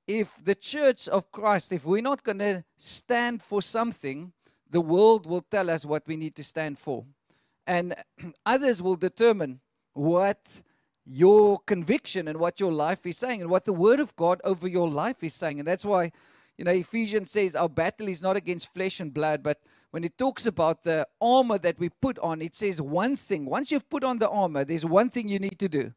If 0.07 0.45
the 0.45 0.55
church 0.55 1.09
of 1.09 1.31
Christ, 1.31 1.73
if 1.73 1.85
we're 1.85 2.03
not 2.03 2.23
going 2.23 2.41
to 2.41 2.65
stand 2.77 3.43
for 3.43 3.63
something, 3.63 4.33
the 4.69 4.81
world 4.81 5.27
will 5.27 5.43
tell 5.43 5.71
us 5.71 5.87
what 5.87 6.07
we 6.07 6.17
need 6.17 6.35
to 6.37 6.45
stand 6.45 6.79
for. 6.79 7.05
And 7.67 7.95
others 8.47 8.83
will 8.83 8.97
determine 8.97 9.61
what 9.93 10.63
your 11.05 11.59
conviction 11.61 12.29
and 12.29 12.39
what 12.39 12.61
your 12.61 12.73
life 12.73 13.05
is 13.07 13.19
saying 13.19 13.41
and 13.41 13.51
what 13.51 13.65
the 13.65 13.73
word 13.73 14.01
of 14.01 14.15
God 14.17 14.41
over 14.45 14.69
your 14.69 14.89
life 14.89 15.23
is 15.23 15.35
saying. 15.35 15.59
And 15.59 15.67
that's 15.67 15.85
why, 15.85 16.13
you 16.57 16.65
know, 16.65 16.71
Ephesians 16.71 17.31
says 17.31 17.57
our 17.57 17.69
battle 17.69 18.09
is 18.09 18.23
not 18.23 18.37
against 18.37 18.73
flesh 18.73 19.01
and 19.01 19.13
blood, 19.13 19.43
but 19.43 19.61
when 19.91 20.05
it 20.05 20.17
talks 20.17 20.47
about 20.47 20.85
the 20.85 21.07
armor 21.21 21.59
that 21.59 21.79
we 21.79 21.89
put 21.89 22.19
on, 22.21 22.41
it 22.41 22.55
says 22.55 22.81
one 22.81 23.17
thing. 23.17 23.45
Once 23.45 23.71
you've 23.71 23.89
put 23.91 24.05
on 24.05 24.19
the 24.19 24.29
armor, 24.29 24.65
there's 24.65 24.87
one 24.87 25.11
thing 25.11 25.29
you 25.29 25.39
need 25.39 25.59
to 25.59 25.69
do 25.69 25.93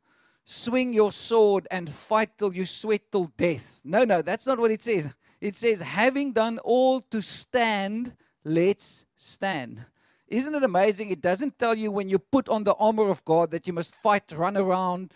swing 0.45 0.93
your 0.93 1.11
sword 1.11 1.67
and 1.71 1.89
fight 1.89 2.37
till 2.37 2.53
you 2.53 2.65
sweat 2.65 3.01
till 3.11 3.31
death. 3.35 3.81
No, 3.83 4.03
no, 4.03 4.21
that's 4.21 4.45
not 4.45 4.59
what 4.59 4.71
it 4.71 4.81
says. 4.81 5.13
It 5.41 5.55
says, 5.55 5.81
having 5.81 6.33
done 6.33 6.59
all 6.59 7.01
to 7.01 7.21
stand, 7.21 8.13
let's 8.43 9.05
stand. 9.15 9.85
Isn't 10.27 10.55
it 10.55 10.63
amazing? 10.63 11.09
It 11.11 11.21
doesn't 11.21 11.59
tell 11.59 11.75
you 11.75 11.91
when 11.91 12.09
you 12.09 12.19
put 12.19 12.49
on 12.49 12.63
the 12.63 12.73
armor 12.75 13.09
of 13.09 13.23
God 13.25 13.51
that 13.51 13.67
you 13.67 13.73
must 13.73 13.95
fight, 13.95 14.31
run 14.31 14.57
around, 14.57 15.13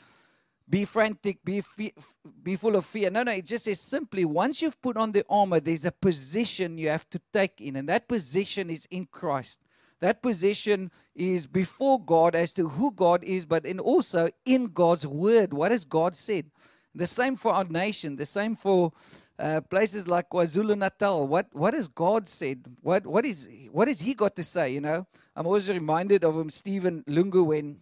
be 0.69 0.85
frantic, 0.85 1.43
be, 1.43 1.61
fe- 1.61 1.93
be 2.43 2.55
full 2.55 2.75
of 2.75 2.85
fear. 2.85 3.09
No, 3.09 3.23
no, 3.23 3.31
it 3.31 3.45
just 3.45 3.65
says 3.65 3.79
simply 3.79 4.23
once 4.23 4.61
you've 4.61 4.79
put 4.81 4.97
on 4.97 5.11
the 5.11 5.25
armor, 5.27 5.59
there's 5.59 5.85
a 5.85 5.91
position 5.91 6.77
you 6.77 6.89
have 6.89 7.09
to 7.09 7.19
take 7.33 7.59
in, 7.59 7.75
and 7.75 7.89
that 7.89 8.07
position 8.07 8.69
is 8.69 8.87
in 8.91 9.07
Christ. 9.07 9.61
That 9.99 10.21
position 10.21 10.91
is 11.15 11.47
before 11.47 11.99
God 11.99 12.35
as 12.35 12.53
to 12.53 12.69
who 12.69 12.91
God 12.91 13.23
is, 13.23 13.45
but 13.45 13.63
then 13.63 13.79
also 13.79 14.29
in 14.45 14.67
God's 14.67 15.05
word. 15.05 15.53
What 15.53 15.71
has 15.71 15.83
God 15.85 16.15
said? 16.15 16.51
The 16.95 17.07
same 17.07 17.35
for 17.35 17.53
our 17.53 17.65
nation, 17.65 18.15
the 18.15 18.25
same 18.25 18.55
for 18.55 18.93
uh, 19.39 19.61
places 19.61 20.07
like 20.07 20.29
KwaZulu 20.29 20.77
Natal. 20.77 21.25
What 21.25 21.47
what 21.53 21.73
has 21.73 21.87
God 21.87 22.27
said? 22.27 22.65
What 22.81 23.07
what 23.07 23.25
is 23.25 23.47
what 23.71 23.87
has 23.87 24.01
He 24.01 24.13
got 24.13 24.35
to 24.35 24.43
say? 24.43 24.71
You 24.71 24.81
know, 24.81 25.07
I'm 25.35 25.47
always 25.47 25.69
reminded 25.69 26.23
of 26.23 26.35
him, 26.35 26.49
Stephen 26.49 27.03
Lungu, 27.07 27.45
when 27.45 27.77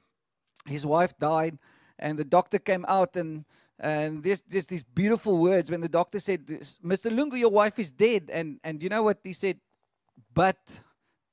his 0.65 0.85
wife 0.85 1.17
died, 1.17 1.57
and 1.97 2.17
the 2.19 2.23
doctor 2.23 2.59
came 2.59 2.85
out 2.87 3.15
and 3.15 3.45
and 3.79 4.23
there's, 4.23 4.41
there's 4.41 4.65
these 4.65 4.83
beautiful 4.83 5.37
words 5.37 5.69
when 5.69 5.81
the 5.81 5.89
doctor 5.89 6.19
said, 6.19 6.45
"Mr. 6.47 7.11
Lungu, 7.11 7.37
your 7.37 7.51
wife 7.51 7.77
is 7.79 7.91
dead," 7.91 8.29
and 8.31 8.59
and 8.63 8.81
you 8.81 8.89
know 8.89 9.03
what 9.03 9.19
he 9.23 9.33
said? 9.33 9.59
But 10.33 10.57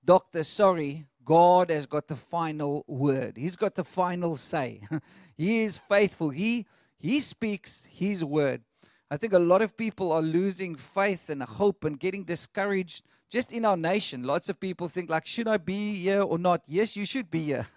doctor, 0.04 0.44
sorry, 0.44 1.06
God 1.24 1.70
has 1.70 1.86
got 1.86 2.08
the 2.08 2.16
final 2.16 2.84
word. 2.86 3.36
He's 3.36 3.56
got 3.56 3.74
the 3.74 3.84
final 3.84 4.36
say. 4.36 4.82
he 5.36 5.62
is 5.62 5.78
faithful. 5.78 6.30
He 6.30 6.66
he 6.98 7.20
speaks 7.20 7.86
his 7.86 8.24
word. 8.24 8.62
I 9.10 9.16
think 9.16 9.32
a 9.32 9.38
lot 9.38 9.62
of 9.62 9.76
people 9.76 10.12
are 10.12 10.22
losing 10.22 10.76
faith 10.76 11.28
and 11.28 11.42
hope 11.42 11.84
and 11.84 11.98
getting 11.98 12.24
discouraged 12.24 13.04
just 13.28 13.52
in 13.52 13.64
our 13.64 13.76
nation. 13.76 14.22
Lots 14.22 14.48
of 14.48 14.58
people 14.58 14.88
think 14.88 15.10
like 15.10 15.26
should 15.26 15.48
I 15.48 15.58
be 15.58 15.94
here 15.94 16.22
or 16.22 16.38
not? 16.38 16.62
Yes, 16.66 16.96
you 16.96 17.04
should 17.04 17.30
be 17.30 17.44
here. 17.44 17.66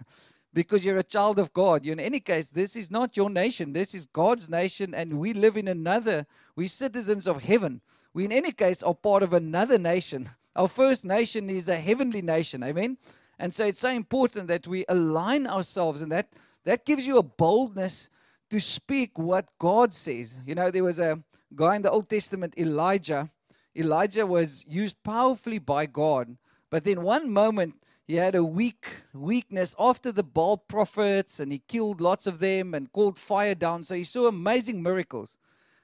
because 0.53 0.84
you're 0.84 0.98
a 0.98 1.03
child 1.03 1.38
of 1.38 1.53
God. 1.53 1.86
In 1.86 2.00
any 2.00 2.19
case, 2.19 2.50
this 2.50 2.75
is 2.75 2.89
not 2.89 3.15
your 3.15 3.29
nation. 3.29 3.74
This 3.74 3.93
is 3.93 4.07
God's 4.07 4.50
nation 4.50 4.96
and 4.96 5.19
we 5.19 5.34
live 5.34 5.57
in 5.57 5.67
another. 5.67 6.25
We're 6.55 6.67
citizens 6.67 7.27
of 7.27 7.43
heaven. 7.43 7.81
We 8.13 8.25
in 8.25 8.31
any 8.31 8.51
case 8.51 8.81
are 8.81 8.96
part 8.96 9.22
of 9.22 9.34
another 9.34 9.77
nation. 9.77 10.29
Our 10.55 10.67
first 10.67 11.05
nation 11.05 11.51
is 11.51 11.67
a 11.67 11.75
heavenly 11.75 12.24
nation. 12.24 12.63
Amen. 12.63 12.98
And 13.38 13.53
so 13.53 13.65
it's 13.65 13.79
so 13.79 13.89
important 13.89 14.48
that 14.48 14.65
we 14.65 14.86
align 14.89 15.46
ourselves 15.46 16.01
and 16.01 16.12
that 16.12 16.29
that 16.63 16.86
gives 16.86 17.05
you 17.05 17.19
a 17.19 17.24
boldness 17.24 18.10
to 18.50 18.60
speak 18.60 19.18
what 19.18 19.46
God 19.60 19.94
says. 19.94 20.39
You 20.46 20.56
know, 20.56 20.72
there 20.72 20.84
was 20.84 21.00
a 21.00 21.22
guy 21.56 21.75
in 21.75 21.82
the 21.82 21.92
Old 21.92 22.10
Testament, 22.10 22.54
Elijah. 22.58 23.30
Elijah 23.75 24.25
was 24.25 24.63
used 24.68 25.01
powerfully 25.04 25.60
by 25.60 25.86
God. 25.86 26.38
But 26.70 26.84
then 26.84 27.04
one 27.04 27.32
moment 27.32 27.75
he 28.08 28.16
had 28.16 28.36
a 28.36 28.44
weak 28.44 28.88
weakness 29.13 29.75
after 29.77 30.12
the 30.12 30.24
Baal 30.24 30.58
prophets 30.58 31.39
and 31.39 31.51
he 31.51 31.60
killed 31.60 32.00
lots 32.00 32.25
of 32.25 32.39
them 32.39 32.74
and 32.74 32.92
called 32.92 33.20
fire 33.20 33.56
down. 33.56 33.84
So 33.84 33.96
he 33.96 34.06
saw 34.06 34.27
amazing 34.27 34.82
miracles. 34.82 35.38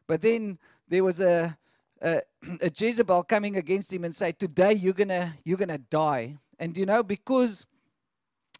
But 0.08 0.22
then 0.22 0.58
there 0.88 1.04
was 1.04 1.20
a 1.20 1.58
a, 2.02 2.22
a 2.62 2.72
Jezebel 2.76 3.24
coming 3.24 3.58
against 3.58 3.92
him 3.92 4.04
and 4.04 4.14
say, 4.14 4.32
"Today 4.32 4.74
you're 4.74 4.94
gonna 4.94 5.36
you're 5.44 5.58
gonna 5.58 5.78
die." 5.78 6.38
And 6.60 6.78
you 6.78 6.86
know 6.86 7.04
because 7.04 7.66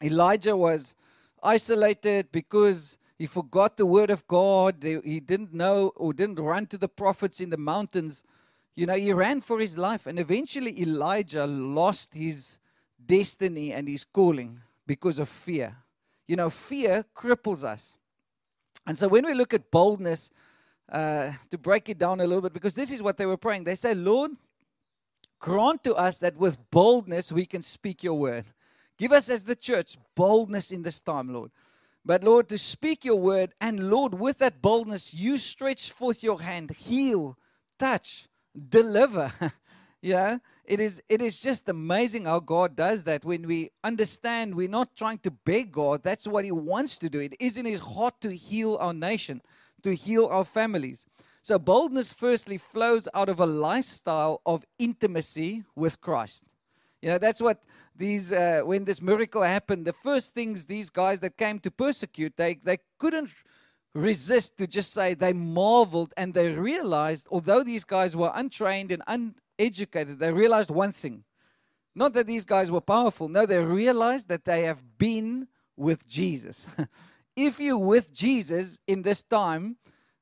Elijah 0.02 0.58
was 0.58 0.96
isolated 1.42 2.32
because 2.32 2.98
he 3.24 3.28
forgot 3.28 3.78
the 3.78 3.86
word 3.86 4.10
of 4.10 4.28
God. 4.28 4.84
He 4.84 5.22
didn't 5.22 5.54
know 5.54 5.94
or 5.96 6.12
didn't 6.12 6.42
run 6.42 6.66
to 6.66 6.78
the 6.78 6.90
prophets 6.90 7.40
in 7.40 7.52
the 7.52 7.58
mountains. 7.58 8.22
You 8.76 8.86
know, 8.86 8.96
he 8.96 9.14
ran 9.14 9.40
for 9.40 9.62
his 9.62 9.78
life, 9.78 10.08
and 10.08 10.20
eventually 10.20 10.82
Elijah 10.82 11.48
lost 11.48 12.16
his 12.16 12.60
destiny 13.06 13.72
and 13.72 13.88
his 13.88 14.04
calling 14.04 14.60
because 14.86 15.20
of 15.20 15.30
fear. 15.30 15.78
You 16.28 16.36
know, 16.36 16.50
fear 16.50 17.06
cripples 17.16 17.64
us. 17.64 17.96
And 18.86 18.98
so 18.98 19.08
when 19.08 19.26
we 19.26 19.34
look 19.34 19.54
at 19.54 19.72
boldness, 19.72 20.30
uh, 20.92 21.32
to 21.50 21.58
break 21.58 21.88
it 21.88 21.98
down 21.98 22.20
a 22.20 22.28
little 22.28 22.42
bit, 22.42 22.52
because 22.52 22.76
this 22.76 22.92
is 22.92 23.02
what 23.02 23.16
they 23.16 23.26
were 23.26 23.38
praying. 23.38 23.64
They 23.64 23.76
say, 23.76 23.96
Lord, 23.96 24.32
grant 25.40 25.82
to 25.86 25.96
us 25.96 26.20
that 26.20 26.36
with 26.36 26.58
boldness 26.72 27.32
we 27.32 27.46
can 27.46 27.62
speak 27.62 28.04
your 28.04 28.20
word. 28.20 28.48
Give 28.98 29.14
us 29.14 29.30
as 29.30 29.46
the 29.46 29.56
church 29.56 29.96
boldness 30.14 30.72
in 30.72 30.84
this 30.84 31.00
time, 31.00 31.34
Lord. 31.34 31.52
But 32.06 32.24
Lord, 32.24 32.50
to 32.50 32.58
speak 32.58 33.06
your 33.06 33.20
word, 33.20 33.54
and 33.62 33.90
Lord, 33.90 34.14
with 34.14 34.40
that 34.40 34.62
boldness, 34.62 35.14
you 35.14 35.38
stretch 35.38 35.92
forth 35.92 36.22
your 36.22 36.42
hand, 36.42 36.72
heal, 36.72 37.38
touch, 37.80 38.28
deliver. 38.70 39.32
yeah, 40.02 40.40
it 40.66 40.82
is 40.82 41.02
it 41.08 41.22
is 41.22 41.40
just 41.40 41.70
amazing 41.70 42.26
how 42.26 42.42
God 42.42 42.76
does 42.76 43.06
that 43.06 43.24
when 43.24 43.48
we 43.48 43.72
understand 43.84 44.56
we're 44.56 44.68
not 44.68 44.96
trying 44.98 45.20
to 45.20 45.32
beg 45.32 45.72
God. 45.72 46.04
That's 46.04 46.28
what 46.28 46.44
He 46.44 46.52
wants 46.52 46.98
to 47.00 47.10
do. 47.10 47.22
It 47.22 47.36
is 47.40 47.58
in 47.58 47.66
His 47.66 47.80
heart 47.80 48.20
to 48.22 48.36
heal 48.36 48.78
our 48.82 48.94
nation, 48.94 49.42
to 49.84 49.96
heal 49.96 50.26
our 50.26 50.46
families. 50.46 51.06
So 51.42 51.58
boldness, 51.58 52.14
firstly, 52.14 52.58
flows 52.58 53.08
out 53.14 53.30
of 53.30 53.40
a 53.40 53.46
lifestyle 53.46 54.42
of 54.46 54.66
intimacy 54.78 55.64
with 55.76 56.00
Christ. 56.02 56.46
You 57.04 57.10
know, 57.10 57.18
that's 57.18 57.42
what 57.42 57.62
these 57.94 58.32
uh, 58.32 58.62
when 58.64 58.86
this 58.86 59.02
miracle 59.02 59.44
happened. 59.44 59.86
The 59.86 59.92
first 59.92 60.34
things 60.34 60.66
these 60.66 60.90
guys 60.90 61.20
that 61.20 61.36
came 61.36 61.60
to 61.60 61.70
persecute, 61.70 62.38
they 62.38 62.56
they 62.64 62.78
couldn't 62.98 63.30
resist 63.94 64.58
to 64.60 64.68
just 64.68 64.94
say 64.94 65.14
they 65.14 65.34
marveled 65.34 66.14
and 66.16 66.34
they 66.34 66.52
realized, 66.52 67.28
although 67.30 67.62
these 67.62 67.84
guys 67.84 68.16
were 68.16 68.32
untrained 68.34 68.90
and 68.94 69.04
uneducated, 69.06 70.18
they 70.18 70.32
realized 70.32 70.72
one 70.72 70.94
thing. 70.94 71.26
Not 71.94 72.14
that 72.14 72.26
these 72.26 72.46
guys 72.46 72.72
were 72.72 72.80
powerful. 72.80 73.28
No, 73.28 73.46
they 73.46 73.60
realized 73.60 74.30
that 74.30 74.46
they 74.46 74.64
have 74.64 74.82
been 74.98 75.50
with 75.76 76.08
Jesus. 76.08 76.70
if 77.36 77.60
you're 77.60 77.78
with 77.78 78.14
Jesus 78.14 78.80
in 78.88 79.02
this 79.02 79.24
time, 79.24 79.76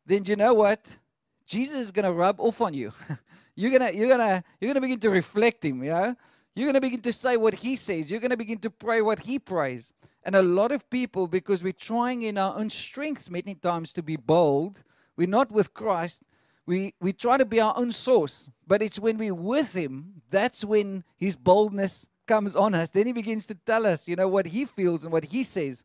then 0.08 0.26
you 0.26 0.36
know 0.36 0.56
what? 0.56 0.98
Jesus 1.46 1.78
is 1.78 1.92
going 1.92 2.06
to 2.06 2.12
rub 2.12 2.42
off 2.42 2.60
on 2.60 2.74
you. 2.74 2.92
you're 3.56 3.78
going 3.78 3.88
to 3.88 3.96
you're 3.96 4.08
going 4.08 4.20
to 4.20 4.44
you're 4.60 4.70
going 4.70 4.82
to 4.82 4.82
begin 4.82 5.00
to 5.02 5.12
reflect 5.12 5.64
him, 5.64 5.84
you 5.84 5.92
know? 5.92 6.16
You're 6.56 6.66
going 6.66 6.76
to 6.76 6.82
begin 6.82 7.02
to 7.02 7.14
say 7.14 7.38
what 7.38 7.56
he 7.56 7.76
says. 7.76 8.12
You're 8.12 8.20
going 8.20 8.32
to 8.32 8.38
begin 8.38 8.60
to 8.60 8.70
pray 8.70 9.02
what 9.02 9.20
he 9.20 9.40
prays. 9.40 9.94
And 10.24 10.36
a 10.36 10.42
lot 10.42 10.72
of 10.72 10.90
people, 10.90 11.28
because 11.28 11.64
we're 11.64 11.72
trying 11.72 12.22
in 12.24 12.38
our 12.38 12.58
own 12.58 12.70
strength 12.70 13.30
many 13.30 13.56
times 13.56 13.94
to 13.94 14.04
be 14.04 14.18
bold, 14.18 14.84
we're 15.16 15.28
not 15.28 15.52
with 15.52 15.74
Christ. 15.74 16.24
We, 16.66 16.94
we 17.00 17.14
try 17.14 17.38
to 17.38 17.46
be 17.46 17.60
our 17.60 17.74
own 17.78 17.92
source. 17.92 18.50
But 18.68 18.82
it's 18.82 19.00
when 19.00 19.18
we're 19.18 19.34
with 19.34 19.76
him, 19.76 20.22
that's 20.30 20.64
when 20.64 21.04
his 21.18 21.36
boldness 21.36 22.10
comes 22.28 22.56
on 22.56 22.76
us. 22.76 22.92
Then 22.92 23.08
he 23.08 23.14
begins 23.14 23.48
to 23.48 23.56
tell 23.56 23.88
us, 23.88 24.08
you 24.08 24.16
know, 24.16 24.28
what 24.28 24.48
he 24.48 24.66
feels 24.66 25.04
and 25.04 25.12
what 25.12 25.26
he 25.26 25.44
says. 25.44 25.84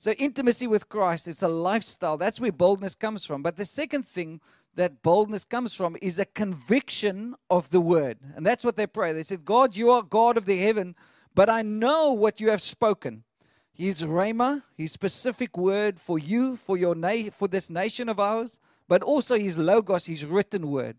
So, 0.00 0.12
intimacy 0.12 0.68
with 0.68 0.88
Christ, 0.88 1.26
it's 1.26 1.42
a 1.42 1.48
lifestyle. 1.48 2.16
That's 2.16 2.40
where 2.40 2.52
boldness 2.52 2.94
comes 2.94 3.24
from. 3.24 3.42
But 3.42 3.56
the 3.56 3.64
second 3.64 4.06
thing 4.06 4.40
that 4.78 5.02
boldness 5.02 5.44
comes 5.44 5.74
from 5.74 5.96
is 6.00 6.20
a 6.20 6.24
conviction 6.24 7.34
of 7.50 7.70
the 7.70 7.80
word. 7.80 8.16
And 8.36 8.46
that's 8.46 8.64
what 8.64 8.76
they 8.76 8.86
pray. 8.86 9.12
They 9.12 9.24
said, 9.24 9.44
God, 9.44 9.74
you 9.74 9.90
are 9.90 10.02
God 10.02 10.36
of 10.36 10.46
the 10.46 10.56
heaven, 10.58 10.94
but 11.34 11.50
I 11.50 11.62
know 11.62 12.12
what 12.12 12.40
you 12.40 12.50
have 12.50 12.62
spoken. 12.62 13.24
His 13.72 14.02
rhema, 14.02 14.62
his 14.76 14.92
specific 14.92 15.58
word 15.58 15.98
for 15.98 16.16
you, 16.16 16.54
for 16.56 16.76
your 16.76 16.94
na- 16.94 17.30
for 17.32 17.48
this 17.48 17.68
nation 17.68 18.08
of 18.08 18.20
ours, 18.20 18.60
but 18.86 19.02
also 19.02 19.36
his 19.36 19.58
logos, 19.58 20.06
his 20.06 20.24
written 20.24 20.70
word. 20.70 20.96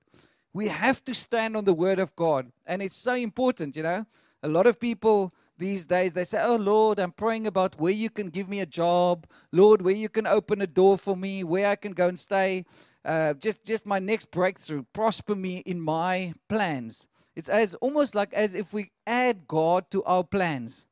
We 0.52 0.68
have 0.68 1.02
to 1.06 1.14
stand 1.14 1.56
on 1.56 1.64
the 1.64 1.74
word 1.74 2.00
of 2.00 2.14
God. 2.18 2.52
And 2.66 2.82
it's 2.82 2.98
so 2.98 3.14
important, 3.14 3.78
you 3.78 3.84
know. 3.84 4.06
A 4.44 4.50
lot 4.50 4.68
of 4.68 4.78
people 4.78 5.34
these 5.60 5.86
days 5.86 6.14
they 6.14 6.24
say, 6.24 6.42
Oh 6.42 6.56
Lord, 6.56 7.00
I'm 7.00 7.12
praying 7.12 7.46
about 7.46 7.80
where 7.80 7.94
you 7.94 8.10
can 8.10 8.30
give 8.30 8.50
me 8.50 8.62
a 8.62 8.66
job, 8.66 9.28
Lord, 9.52 9.82
where 9.82 9.96
you 9.96 10.10
can 10.10 10.26
open 10.26 10.62
a 10.62 10.68
door 10.68 10.98
for 10.98 11.16
me, 11.16 11.44
where 11.44 11.68
I 11.68 11.76
can 11.76 11.92
go 11.92 12.08
and 12.08 12.20
stay. 12.20 12.66
Uh, 13.06 13.34
just 13.34 13.64
just 13.64 13.86
my 13.86 14.00
next 14.00 14.32
breakthrough, 14.32 14.84
prosper 14.94 15.36
me 15.36 15.58
in 15.60 15.80
my 15.80 16.34
plans. 16.48 17.08
It's 17.36 17.50
as 17.50 17.76
almost 17.76 18.16
like 18.16 18.34
as 18.34 18.54
if 18.56 18.74
we 18.74 18.92
add 19.06 19.48
God 19.48 19.92
to 19.92 20.04
our 20.04 20.24
plans. 20.24 20.88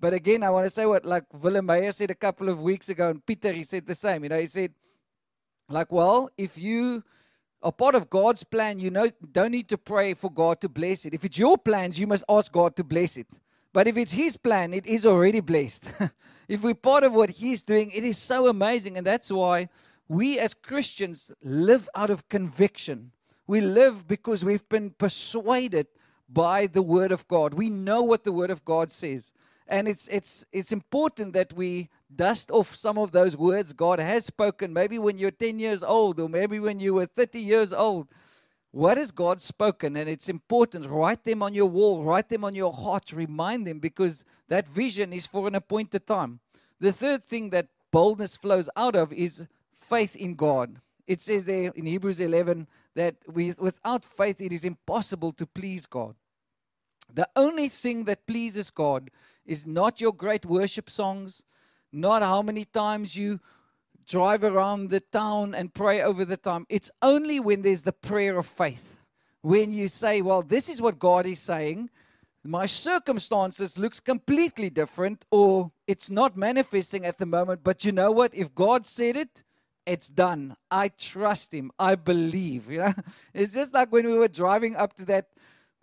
But 0.00 0.12
again, 0.14 0.42
I 0.42 0.50
want 0.50 0.66
to 0.66 0.70
say 0.70 0.86
what 0.86 1.04
like 1.04 1.24
Willem 1.32 1.66
Meyer 1.66 1.92
said 1.92 2.10
a 2.10 2.14
couple 2.14 2.48
of 2.48 2.60
weeks 2.60 2.88
ago, 2.88 3.10
and 3.10 3.24
Peter 3.24 3.52
he 3.52 3.62
said 3.62 3.86
the 3.86 3.94
same. 3.94 4.22
You 4.24 4.30
know, 4.30 4.38
he 4.38 4.46
said, 4.46 4.72
like, 5.68 5.90
well, 5.92 6.28
if 6.36 6.58
you 6.58 7.02
are 7.62 7.72
part 7.72 7.94
of 7.94 8.10
God's 8.10 8.44
plan, 8.44 8.78
you 8.78 8.90
know, 8.90 9.08
don't 9.32 9.52
need 9.52 9.68
to 9.68 9.78
pray 9.78 10.14
for 10.14 10.30
God 10.30 10.60
to 10.60 10.68
bless 10.68 11.06
it. 11.06 11.14
If 11.14 11.24
it's 11.24 11.38
your 11.38 11.58
plans, 11.58 11.98
you 11.98 12.06
must 12.06 12.24
ask 12.28 12.52
God 12.52 12.76
to 12.76 12.84
bless 12.84 13.16
it. 13.16 13.26
But 13.76 13.86
if 13.86 13.98
it's 13.98 14.12
His 14.12 14.38
plan, 14.38 14.72
it 14.72 14.86
is 14.86 15.04
already 15.04 15.40
blessed. 15.40 15.92
if 16.48 16.62
we're 16.62 16.72
part 16.72 17.04
of 17.04 17.12
what 17.12 17.28
He's 17.28 17.62
doing, 17.62 17.90
it 17.90 18.04
is 18.04 18.16
so 18.16 18.46
amazing, 18.46 18.96
and 18.96 19.06
that's 19.06 19.30
why 19.30 19.68
we 20.08 20.38
as 20.38 20.54
Christians 20.54 21.30
live 21.42 21.86
out 21.94 22.08
of 22.08 22.26
conviction. 22.30 23.12
We 23.46 23.60
live 23.60 24.08
because 24.08 24.42
we've 24.46 24.66
been 24.70 24.92
persuaded 24.96 25.88
by 26.26 26.68
the 26.68 26.80
Word 26.80 27.12
of 27.12 27.28
God. 27.28 27.52
We 27.52 27.68
know 27.68 28.00
what 28.00 28.24
the 28.24 28.32
Word 28.32 28.48
of 28.48 28.64
God 28.64 28.90
says. 28.90 29.34
And 29.68 29.88
it's 29.88 30.08
it's 30.08 30.46
it's 30.52 30.72
important 30.72 31.34
that 31.34 31.52
we 31.52 31.90
dust 32.14 32.50
off 32.50 32.74
some 32.74 32.96
of 32.96 33.12
those 33.12 33.36
words 33.36 33.74
God 33.74 33.98
has 33.98 34.24
spoken, 34.24 34.72
maybe 34.72 34.98
when 34.98 35.18
you're 35.18 35.30
10 35.30 35.58
years 35.58 35.84
old, 35.84 36.18
or 36.18 36.30
maybe 36.30 36.58
when 36.58 36.80
you 36.80 36.94
were 36.94 37.04
30 37.04 37.40
years 37.40 37.74
old. 37.74 38.08
What 38.76 38.98
has 38.98 39.10
God 39.10 39.40
spoken? 39.40 39.96
And 39.96 40.06
it's 40.06 40.28
important. 40.28 40.84
Write 40.84 41.24
them 41.24 41.42
on 41.42 41.54
your 41.54 41.64
wall, 41.64 42.04
write 42.04 42.28
them 42.28 42.44
on 42.44 42.54
your 42.54 42.74
heart, 42.74 43.10
remind 43.10 43.66
them 43.66 43.78
because 43.78 44.22
that 44.48 44.68
vision 44.68 45.14
is 45.14 45.26
for 45.26 45.48
an 45.48 45.54
appointed 45.54 46.06
time. 46.06 46.40
The 46.78 46.92
third 46.92 47.24
thing 47.24 47.48
that 47.50 47.68
boldness 47.90 48.36
flows 48.36 48.68
out 48.76 48.94
of 48.94 49.14
is 49.14 49.46
faith 49.72 50.14
in 50.14 50.34
God. 50.34 50.82
It 51.06 51.22
says 51.22 51.46
there 51.46 51.72
in 51.74 51.86
Hebrews 51.86 52.20
11 52.20 52.66
that 52.94 53.16
with, 53.26 53.58
without 53.58 54.04
faith 54.04 54.42
it 54.42 54.52
is 54.52 54.66
impossible 54.66 55.32
to 55.32 55.46
please 55.46 55.86
God. 55.86 56.14
The 57.10 57.30
only 57.34 57.70
thing 57.70 58.04
that 58.04 58.26
pleases 58.26 58.68
God 58.68 59.10
is 59.46 59.66
not 59.66 60.02
your 60.02 60.12
great 60.12 60.44
worship 60.44 60.90
songs, 60.90 61.46
not 61.90 62.20
how 62.20 62.42
many 62.42 62.66
times 62.66 63.16
you 63.16 63.40
drive 64.06 64.44
around 64.44 64.90
the 64.90 65.00
town 65.00 65.54
and 65.54 65.74
pray 65.74 66.02
over 66.02 66.24
the 66.24 66.36
time. 66.36 66.66
It's 66.68 66.90
only 67.02 67.40
when 67.40 67.62
there's 67.62 67.82
the 67.82 67.92
prayer 67.92 68.38
of 68.38 68.46
faith. 68.46 68.98
When 69.42 69.72
you 69.72 69.88
say, 69.88 70.22
well, 70.22 70.42
this 70.42 70.68
is 70.68 70.80
what 70.80 70.98
God 70.98 71.26
is 71.26 71.38
saying, 71.38 71.90
my 72.42 72.66
circumstances 72.66 73.78
looks 73.78 74.00
completely 74.00 74.70
different 74.70 75.24
or 75.30 75.72
it's 75.86 76.08
not 76.08 76.36
manifesting 76.36 77.04
at 77.04 77.18
the 77.18 77.26
moment, 77.26 77.62
but 77.64 77.84
you 77.84 77.92
know 77.92 78.10
what? 78.10 78.34
If 78.34 78.54
God 78.54 78.86
said 78.86 79.16
it, 79.16 79.42
it's 79.84 80.08
done. 80.08 80.56
I 80.70 80.88
trust 80.88 81.54
him. 81.54 81.70
I 81.78 81.94
believe, 81.94 82.70
you 82.70 82.78
know. 82.78 82.94
It's 83.34 83.54
just 83.54 83.74
like 83.74 83.92
when 83.92 84.06
we 84.06 84.18
were 84.18 84.28
driving 84.28 84.76
up 84.76 84.94
to 84.94 85.04
that 85.06 85.26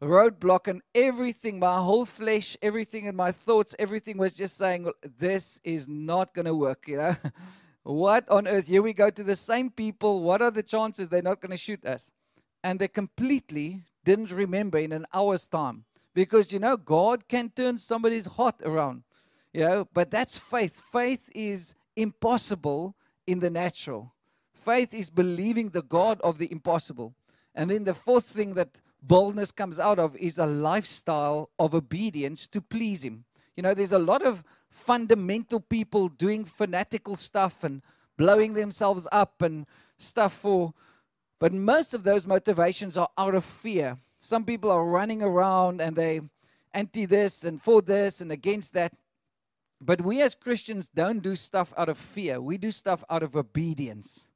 roadblock 0.01 0.67
and 0.67 0.81
everything, 0.93 1.59
my 1.59 1.77
whole 1.77 2.05
flesh, 2.05 2.57
everything 2.61 3.05
in 3.05 3.15
my 3.15 3.31
thoughts, 3.31 3.75
everything 3.79 4.17
was 4.17 4.33
just 4.33 4.57
saying, 4.57 4.91
this 5.17 5.61
is 5.63 5.87
not 5.87 6.33
going 6.33 6.45
to 6.45 6.55
work, 6.55 6.87
you 6.87 6.97
know. 6.97 7.15
what 7.83 8.27
on 8.29 8.47
earth? 8.47 8.67
Here 8.67 8.81
we 8.81 8.93
go 8.93 9.09
to 9.09 9.23
the 9.23 9.35
same 9.35 9.69
people. 9.69 10.21
What 10.21 10.41
are 10.41 10.51
the 10.51 10.63
chances 10.63 11.09
they're 11.09 11.21
not 11.21 11.41
going 11.41 11.51
to 11.51 11.57
shoot 11.57 11.85
us? 11.85 12.11
And 12.63 12.79
they 12.79 12.87
completely 12.87 13.83
didn't 14.05 14.31
remember 14.31 14.77
in 14.77 14.91
an 14.93 15.05
hour's 15.13 15.47
time. 15.47 15.85
Because, 16.13 16.53
you 16.53 16.59
know, 16.59 16.77
God 16.77 17.27
can 17.27 17.49
turn 17.49 17.77
somebody's 17.77 18.27
heart 18.27 18.61
around, 18.63 19.03
you 19.51 19.61
know, 19.61 19.87
but 19.93 20.11
that's 20.11 20.37
faith. 20.37 20.79
Faith 20.91 21.29
is 21.33 21.73
impossible 21.95 22.95
in 23.25 23.39
the 23.39 23.49
natural. 23.49 24.13
Faith 24.53 24.93
is 24.93 25.09
believing 25.09 25.69
the 25.69 25.81
God 25.81 26.21
of 26.21 26.37
the 26.37 26.51
impossible. 26.51 27.15
And 27.55 27.69
then 27.69 27.83
the 27.83 27.95
fourth 27.95 28.25
thing 28.25 28.53
that 28.53 28.79
boldness 29.01 29.51
comes 29.51 29.79
out 29.79 29.99
of 29.99 30.15
is 30.17 30.37
a 30.37 30.45
lifestyle 30.45 31.49
of 31.59 31.73
obedience 31.73 32.47
to 32.47 32.61
please 32.61 33.03
Him. 33.03 33.25
You 33.55 33.63
know, 33.63 33.73
there's 33.73 33.91
a 33.91 33.99
lot 33.99 34.23
of 34.23 34.43
fundamental 34.73 35.59
people 35.59 36.09
doing 36.09 36.43
fanatical 36.43 37.15
stuff 37.15 37.63
and 37.63 37.83
blowing 38.17 38.53
themselves 38.53 39.07
up 39.11 39.41
and 39.41 39.65
stuff 39.97 40.33
for, 40.33 40.73
but 41.39 41.53
most 41.53 41.93
of 41.93 42.03
those 42.03 42.25
motivations 42.25 42.97
are 42.97 43.09
out 43.17 43.35
of 43.35 43.45
fear. 43.45 43.97
Some 44.19 44.45
people 44.45 44.71
are 44.71 44.85
running 44.85 45.21
around 45.21 45.79
and 45.79 45.95
they 45.95 46.21
anti 46.73 47.05
this 47.05 47.43
and 47.43 47.61
for 47.61 47.81
this 47.81 48.19
and 48.19 48.31
against 48.31 48.73
that. 48.73 48.93
But 49.79 50.01
we 50.01 50.21
as 50.21 50.33
Christians 50.33 50.89
don't 50.89 51.21
do 51.21 51.35
stuff 51.35 51.73
out 51.77 51.89
of 51.89 51.97
fear. 51.97 52.41
We 52.41 52.57
do 52.57 52.71
stuff 52.71 53.03
out 53.09 53.21
of 53.21 53.35
obedience. 53.35 54.29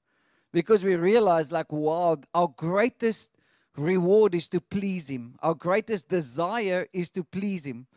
Because 0.53 0.83
we 0.83 0.95
realize, 0.95 1.51
like, 1.51 1.71
wow, 1.71 2.17
our 2.33 2.47
greatest 2.47 3.31
reward 3.75 4.35
is 4.35 4.49
to 4.49 4.61
please 4.61 5.09
Him. 5.09 5.35
Our 5.41 5.53
greatest 5.53 6.09
desire 6.09 6.87
is 6.93 7.09
to 7.11 7.23
please 7.23 7.65
Him. 7.65 7.87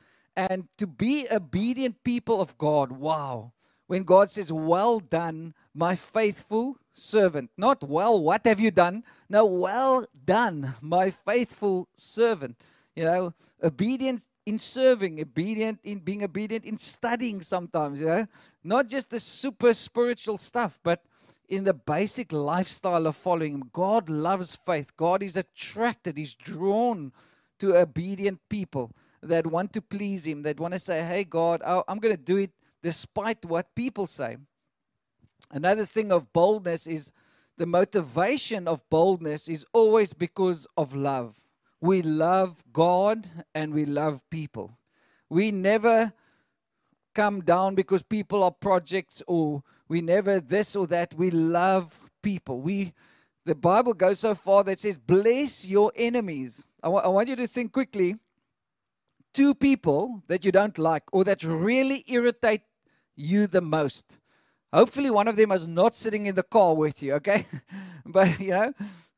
And 0.48 0.68
to 0.78 0.86
be 0.86 1.26
obedient 1.30 2.02
people 2.02 2.40
of 2.40 2.56
God, 2.56 2.92
wow. 2.92 3.52
When 3.88 4.04
God 4.04 4.30
says, 4.30 4.50
Well 4.50 4.98
done, 4.98 5.52
my 5.74 5.94
faithful 5.94 6.78
servant. 6.94 7.50
Not, 7.58 7.86
Well, 7.86 8.22
what 8.22 8.46
have 8.46 8.58
you 8.58 8.70
done? 8.70 9.04
No, 9.28 9.44
well 9.44 10.06
done, 10.24 10.76
my 10.80 11.10
faithful 11.10 11.88
servant. 11.94 12.56
You 12.96 13.04
know, 13.04 13.34
obedience 13.62 14.26
in 14.46 14.58
serving, 14.58 15.20
obedient 15.20 15.80
in 15.84 15.98
being 15.98 16.24
obedient 16.24 16.64
in 16.64 16.78
studying 16.78 17.42
sometimes, 17.42 18.00
you 18.00 18.06
know, 18.06 18.26
not 18.64 18.88
just 18.88 19.10
the 19.10 19.20
super 19.20 19.74
spiritual 19.74 20.38
stuff, 20.38 20.78
but 20.82 21.04
in 21.50 21.64
the 21.64 21.74
basic 21.74 22.32
lifestyle 22.32 23.06
of 23.06 23.14
following 23.14 23.52
Him. 23.52 23.70
God 23.74 24.08
loves 24.08 24.56
faith. 24.56 24.96
God 24.96 25.22
is 25.22 25.36
attracted, 25.36 26.16
He's 26.16 26.34
drawn 26.34 27.12
to 27.58 27.76
obedient 27.76 28.40
people 28.48 28.90
that 29.22 29.46
want 29.46 29.72
to 29.74 29.82
please 29.82 30.26
Him, 30.26 30.42
that 30.42 30.58
want 30.60 30.74
to 30.74 30.80
say, 30.80 31.04
Hey, 31.04 31.24
God, 31.24 31.62
I'm 31.64 31.98
going 31.98 32.16
to 32.16 32.22
do 32.22 32.36
it 32.36 32.52
despite 32.82 33.44
what 33.44 33.74
people 33.74 34.06
say. 34.06 34.36
Another 35.50 35.84
thing 35.84 36.12
of 36.12 36.32
boldness 36.32 36.86
is 36.86 37.12
the 37.56 37.66
motivation 37.66 38.66
of 38.68 38.88
boldness 38.88 39.48
is 39.48 39.66
always 39.72 40.12
because 40.12 40.66
of 40.76 40.94
love. 40.94 41.36
We 41.80 42.02
love 42.02 42.62
God 42.72 43.28
and 43.54 43.74
we 43.74 43.84
love 43.84 44.22
people. 44.30 44.78
We 45.28 45.50
never 45.50 46.12
come 47.14 47.42
down 47.42 47.74
because 47.74 48.02
people 48.02 48.42
are 48.44 48.50
projects 48.50 49.22
or 49.26 49.62
we 49.88 50.00
never 50.00 50.40
this 50.40 50.76
or 50.76 50.86
that. 50.86 51.14
We 51.14 51.30
love 51.30 52.10
people. 52.22 52.60
We 52.60 52.94
the 53.46 53.54
Bible 53.54 53.94
goes 53.94 54.20
so 54.20 54.34
far 54.34 54.62
that 54.64 54.78
says, 54.78 54.98
Bless 54.98 55.66
your 55.66 55.90
enemies. 55.96 56.64
I, 56.82 56.88
I 56.88 57.08
want 57.08 57.28
you 57.28 57.36
to 57.36 57.46
think 57.46 57.72
quickly 57.72 58.16
two 59.32 59.54
people 59.54 60.22
that 60.28 60.44
you 60.44 60.52
don't 60.52 60.78
like 60.78 61.04
or 61.12 61.24
that 61.24 61.42
really 61.42 62.04
irritate 62.08 62.62
you 63.16 63.46
the 63.46 63.60
most. 63.60 64.18
Hopefully, 64.72 65.10
one 65.10 65.26
of 65.28 65.36
them 65.36 65.50
is 65.52 65.66
not 65.66 65.94
sitting 65.94 66.26
in 66.26 66.34
the 66.34 66.42
car 66.42 66.74
with 66.74 67.02
you, 67.02 67.14
okay? 67.14 67.46
but, 68.06 68.38
you 68.38 68.50
know, 68.50 68.72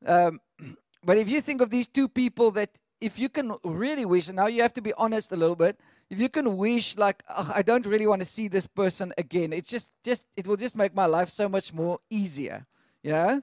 um, 0.06 0.40
but 1.04 1.18
if 1.18 1.28
you 1.28 1.40
think 1.40 1.60
of 1.60 1.70
these 1.70 1.86
two 1.86 2.08
people 2.08 2.50
that 2.52 2.70
if 3.00 3.18
you 3.18 3.28
can 3.28 3.52
really 3.64 4.04
wish, 4.04 4.28
now 4.28 4.46
you 4.46 4.62
have 4.62 4.72
to 4.74 4.80
be 4.80 4.92
honest 4.94 5.32
a 5.32 5.36
little 5.36 5.56
bit. 5.56 5.78
If 6.08 6.20
you 6.20 6.28
can 6.28 6.56
wish, 6.56 6.96
like, 6.96 7.22
oh, 7.28 7.52
I 7.54 7.62
don't 7.62 7.84
really 7.84 8.06
want 8.06 8.20
to 8.20 8.24
see 8.24 8.48
this 8.48 8.66
person 8.66 9.12
again, 9.18 9.52
it's 9.52 9.68
just, 9.68 9.90
just, 10.04 10.24
it 10.36 10.46
will 10.46 10.56
just 10.56 10.76
make 10.76 10.94
my 10.94 11.06
life 11.06 11.28
so 11.28 11.48
much 11.48 11.72
more 11.72 11.98
easier. 12.08 12.66
Yeah? 13.02 13.40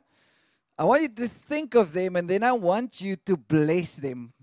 I 0.77 0.85
want 0.85 1.01
you 1.01 1.09
to 1.09 1.27
think 1.27 1.75
of 1.75 1.91
them 1.91 2.15
and 2.15 2.29
then 2.29 2.41
I 2.41 2.53
want 2.53 3.01
you 3.01 3.17
to 3.17 3.35
bless 3.35 3.93
them. 3.93 4.33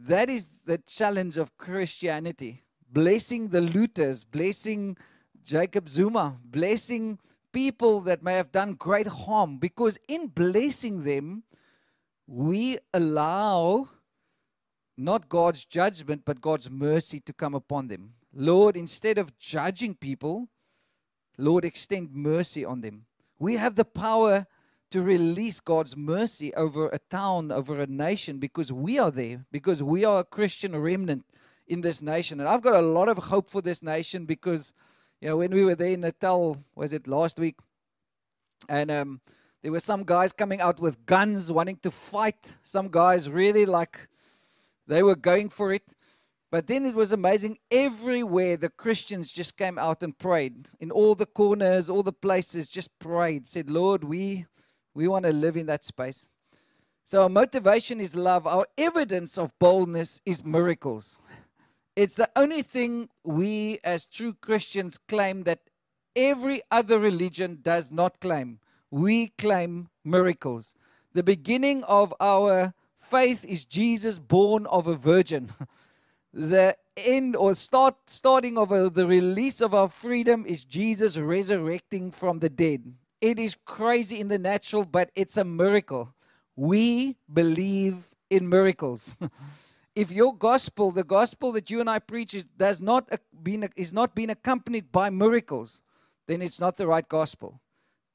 That 0.00 0.30
is 0.30 0.60
the 0.64 0.78
challenge 0.78 1.36
of 1.36 1.56
Christianity. 1.58 2.62
Blessing 2.88 3.48
the 3.48 3.60
looters, 3.60 4.22
blessing 4.22 4.96
Jacob 5.42 5.88
Zuma, 5.88 6.38
blessing 6.44 7.18
people 7.52 8.00
that 8.02 8.22
may 8.22 8.34
have 8.34 8.52
done 8.52 8.74
great 8.74 9.08
harm. 9.08 9.58
Because 9.58 9.98
in 10.06 10.28
blessing 10.28 11.02
them, 11.02 11.42
we 12.28 12.78
allow 12.94 13.88
not 14.96 15.28
God's 15.28 15.64
judgment, 15.64 16.22
but 16.24 16.40
God's 16.40 16.70
mercy 16.70 17.18
to 17.20 17.32
come 17.32 17.54
upon 17.54 17.88
them. 17.88 18.14
Lord, 18.32 18.76
instead 18.76 19.18
of 19.18 19.36
judging 19.38 19.94
people, 19.94 20.48
Lord, 21.36 21.64
extend 21.64 22.12
mercy 22.12 22.64
on 22.64 22.82
them. 22.82 23.06
We 23.38 23.54
have 23.54 23.74
the 23.74 23.84
power 23.84 24.46
to 24.90 25.02
release 25.02 25.60
God's 25.60 25.96
mercy 25.96 26.54
over 26.54 26.88
a 26.88 26.98
town, 27.10 27.52
over 27.52 27.80
a 27.80 27.86
nation, 27.86 28.38
because 28.38 28.72
we 28.72 28.98
are 28.98 29.10
there, 29.10 29.44
because 29.52 29.82
we 29.82 30.04
are 30.04 30.20
a 30.20 30.24
Christian 30.24 30.74
remnant 30.76 31.24
in 31.66 31.82
this 31.82 32.00
nation. 32.02 32.40
And 32.40 32.48
I've 32.48 32.62
got 32.62 32.74
a 32.74 32.86
lot 32.86 33.08
of 33.08 33.18
hope 33.18 33.50
for 33.50 33.60
this 33.60 33.82
nation 33.82 34.24
because, 34.24 34.72
you 35.20 35.28
know, 35.28 35.36
when 35.36 35.50
we 35.50 35.64
were 35.64 35.74
there 35.74 35.92
in 35.92 36.00
Natal, 36.00 36.56
was 36.74 36.92
it 36.92 37.06
last 37.06 37.38
week? 37.38 37.56
And 38.68 38.90
um, 38.90 39.20
there 39.62 39.72
were 39.72 39.80
some 39.80 40.04
guys 40.04 40.32
coming 40.32 40.60
out 40.60 40.80
with 40.80 41.04
guns 41.04 41.52
wanting 41.52 41.78
to 41.82 41.90
fight. 41.90 42.56
Some 42.62 42.88
guys 42.88 43.28
really 43.28 43.66
like 43.66 44.08
they 44.86 45.02
were 45.02 45.16
going 45.16 45.50
for 45.50 45.72
it. 45.72 45.94
But 46.50 46.66
then 46.66 46.86
it 46.86 46.94
was 46.94 47.12
amazing. 47.12 47.58
Everywhere 47.70 48.56
the 48.56 48.70
Christians 48.70 49.30
just 49.30 49.58
came 49.58 49.78
out 49.78 50.02
and 50.02 50.16
prayed. 50.16 50.70
In 50.80 50.90
all 50.90 51.14
the 51.14 51.26
corners, 51.26 51.90
all 51.90 52.02
the 52.02 52.12
places, 52.12 52.70
just 52.70 52.98
prayed. 52.98 53.46
Said, 53.46 53.68
Lord, 53.68 54.02
we 54.02 54.46
we 54.94 55.08
want 55.08 55.24
to 55.24 55.32
live 55.32 55.56
in 55.56 55.66
that 55.66 55.84
space. 55.84 56.28
So 57.04 57.22
our 57.22 57.28
motivation 57.28 58.00
is 58.00 58.16
love. 58.16 58.46
Our 58.46 58.66
evidence 58.76 59.38
of 59.38 59.58
boldness 59.58 60.20
is 60.26 60.44
miracles. 60.44 61.18
It's 61.96 62.16
the 62.16 62.30
only 62.36 62.62
thing 62.62 63.08
we 63.24 63.78
as 63.82 64.06
true 64.06 64.34
Christians 64.34 64.98
claim 64.98 65.44
that 65.44 65.60
every 66.14 66.60
other 66.70 66.98
religion 66.98 67.60
does 67.62 67.90
not 67.90 68.20
claim. 68.20 68.60
We 68.90 69.28
claim 69.38 69.88
miracles. 70.04 70.74
The 71.14 71.22
beginning 71.22 71.82
of 71.84 72.14
our 72.20 72.74
faith 72.98 73.44
is 73.44 73.64
Jesus 73.64 74.18
born 74.18 74.66
of 74.66 74.86
a 74.86 74.94
virgin. 74.94 75.50
the 76.32 76.76
end 76.96 77.36
or 77.36 77.54
start 77.54 77.96
starting 78.06 78.58
of 78.58 78.70
a, 78.70 78.90
the 78.90 79.06
release 79.06 79.60
of 79.60 79.74
our 79.74 79.88
freedom 79.88 80.44
is 80.46 80.64
Jesus 80.64 81.16
resurrecting 81.16 82.10
from 82.10 82.40
the 82.40 82.50
dead. 82.50 82.94
It 83.20 83.38
is 83.38 83.56
crazy 83.64 84.20
in 84.20 84.28
the 84.28 84.38
natural, 84.38 84.84
but 84.84 85.10
it's 85.14 85.36
a 85.36 85.44
miracle. 85.44 86.14
We 86.54 87.16
believe 87.32 88.14
in 88.30 88.48
miracles. 88.48 89.16
if 89.96 90.12
your 90.12 90.36
gospel, 90.36 90.92
the 90.92 91.04
gospel 91.04 91.52
that 91.52 91.70
you 91.70 91.80
and 91.80 91.90
I 91.90 91.98
preach, 91.98 92.34
is, 92.34 92.44
does 92.44 92.80
not 92.80 93.08
uh, 93.12 93.16
been, 93.42 93.68
is 93.76 93.92
not 93.92 94.14
being 94.14 94.30
accompanied 94.30 94.92
by 94.92 95.10
miracles, 95.10 95.82
then 96.28 96.42
it's 96.42 96.60
not 96.60 96.76
the 96.76 96.86
right 96.86 97.08
gospel. 97.08 97.60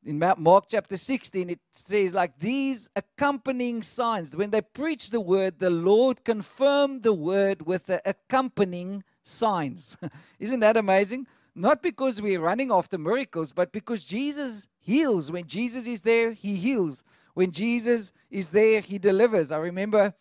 In 0.06 0.20
Mark 0.38 0.66
chapter 0.70 0.98
16, 0.98 1.50
it 1.50 1.60
says, 1.72 2.14
like 2.14 2.38
these 2.40 2.90
accompanying 2.96 3.82
signs, 3.82 4.36
when 4.36 4.50
they 4.50 4.62
preach 4.62 5.12
the 5.12 5.22
word, 5.22 5.60
the 5.60 5.70
Lord 5.70 6.26
confirmed 6.26 7.04
the 7.04 7.14
word 7.14 7.66
with 7.66 7.86
the 7.86 8.02
accompanying 8.06 9.04
signs. 9.24 9.98
Isn't 10.40 10.60
that 10.60 10.76
amazing? 10.76 11.28
Not 11.56 11.82
because 11.82 12.22
we're 12.22 12.42
running 12.42 12.72
after 12.72 12.98
miracles, 12.98 13.54
but 13.54 13.72
because 13.72 14.04
Jesus 14.04 14.68
heals. 14.84 15.32
When 15.32 15.48
Jesus 15.48 15.88
is 15.88 16.02
there, 16.02 16.34
he 16.34 16.56
heals. 16.56 17.04
When 17.34 17.52
Jesus 17.52 18.12
is 18.30 18.50
there, 18.50 18.82
he 18.82 19.00
delivers. 19.00 19.52
I 19.52 19.58
remember 19.58 20.14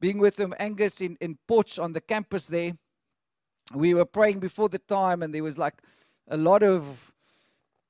being 0.00 0.18
with 0.18 0.38
him, 0.38 0.54
Angus, 0.58 1.00
in, 1.00 1.16
in 1.20 1.38
Potch 1.48 1.78
on 1.78 1.92
the 1.92 2.00
campus 2.00 2.46
there. 2.46 2.72
We 3.74 3.94
were 3.94 4.04
praying 4.04 4.40
before 4.40 4.68
the 4.68 4.78
time, 4.78 5.22
and 5.22 5.34
there 5.34 5.42
was 5.42 5.58
like 5.58 5.74
a 6.28 6.36
lot 6.36 6.62
of 6.62 7.12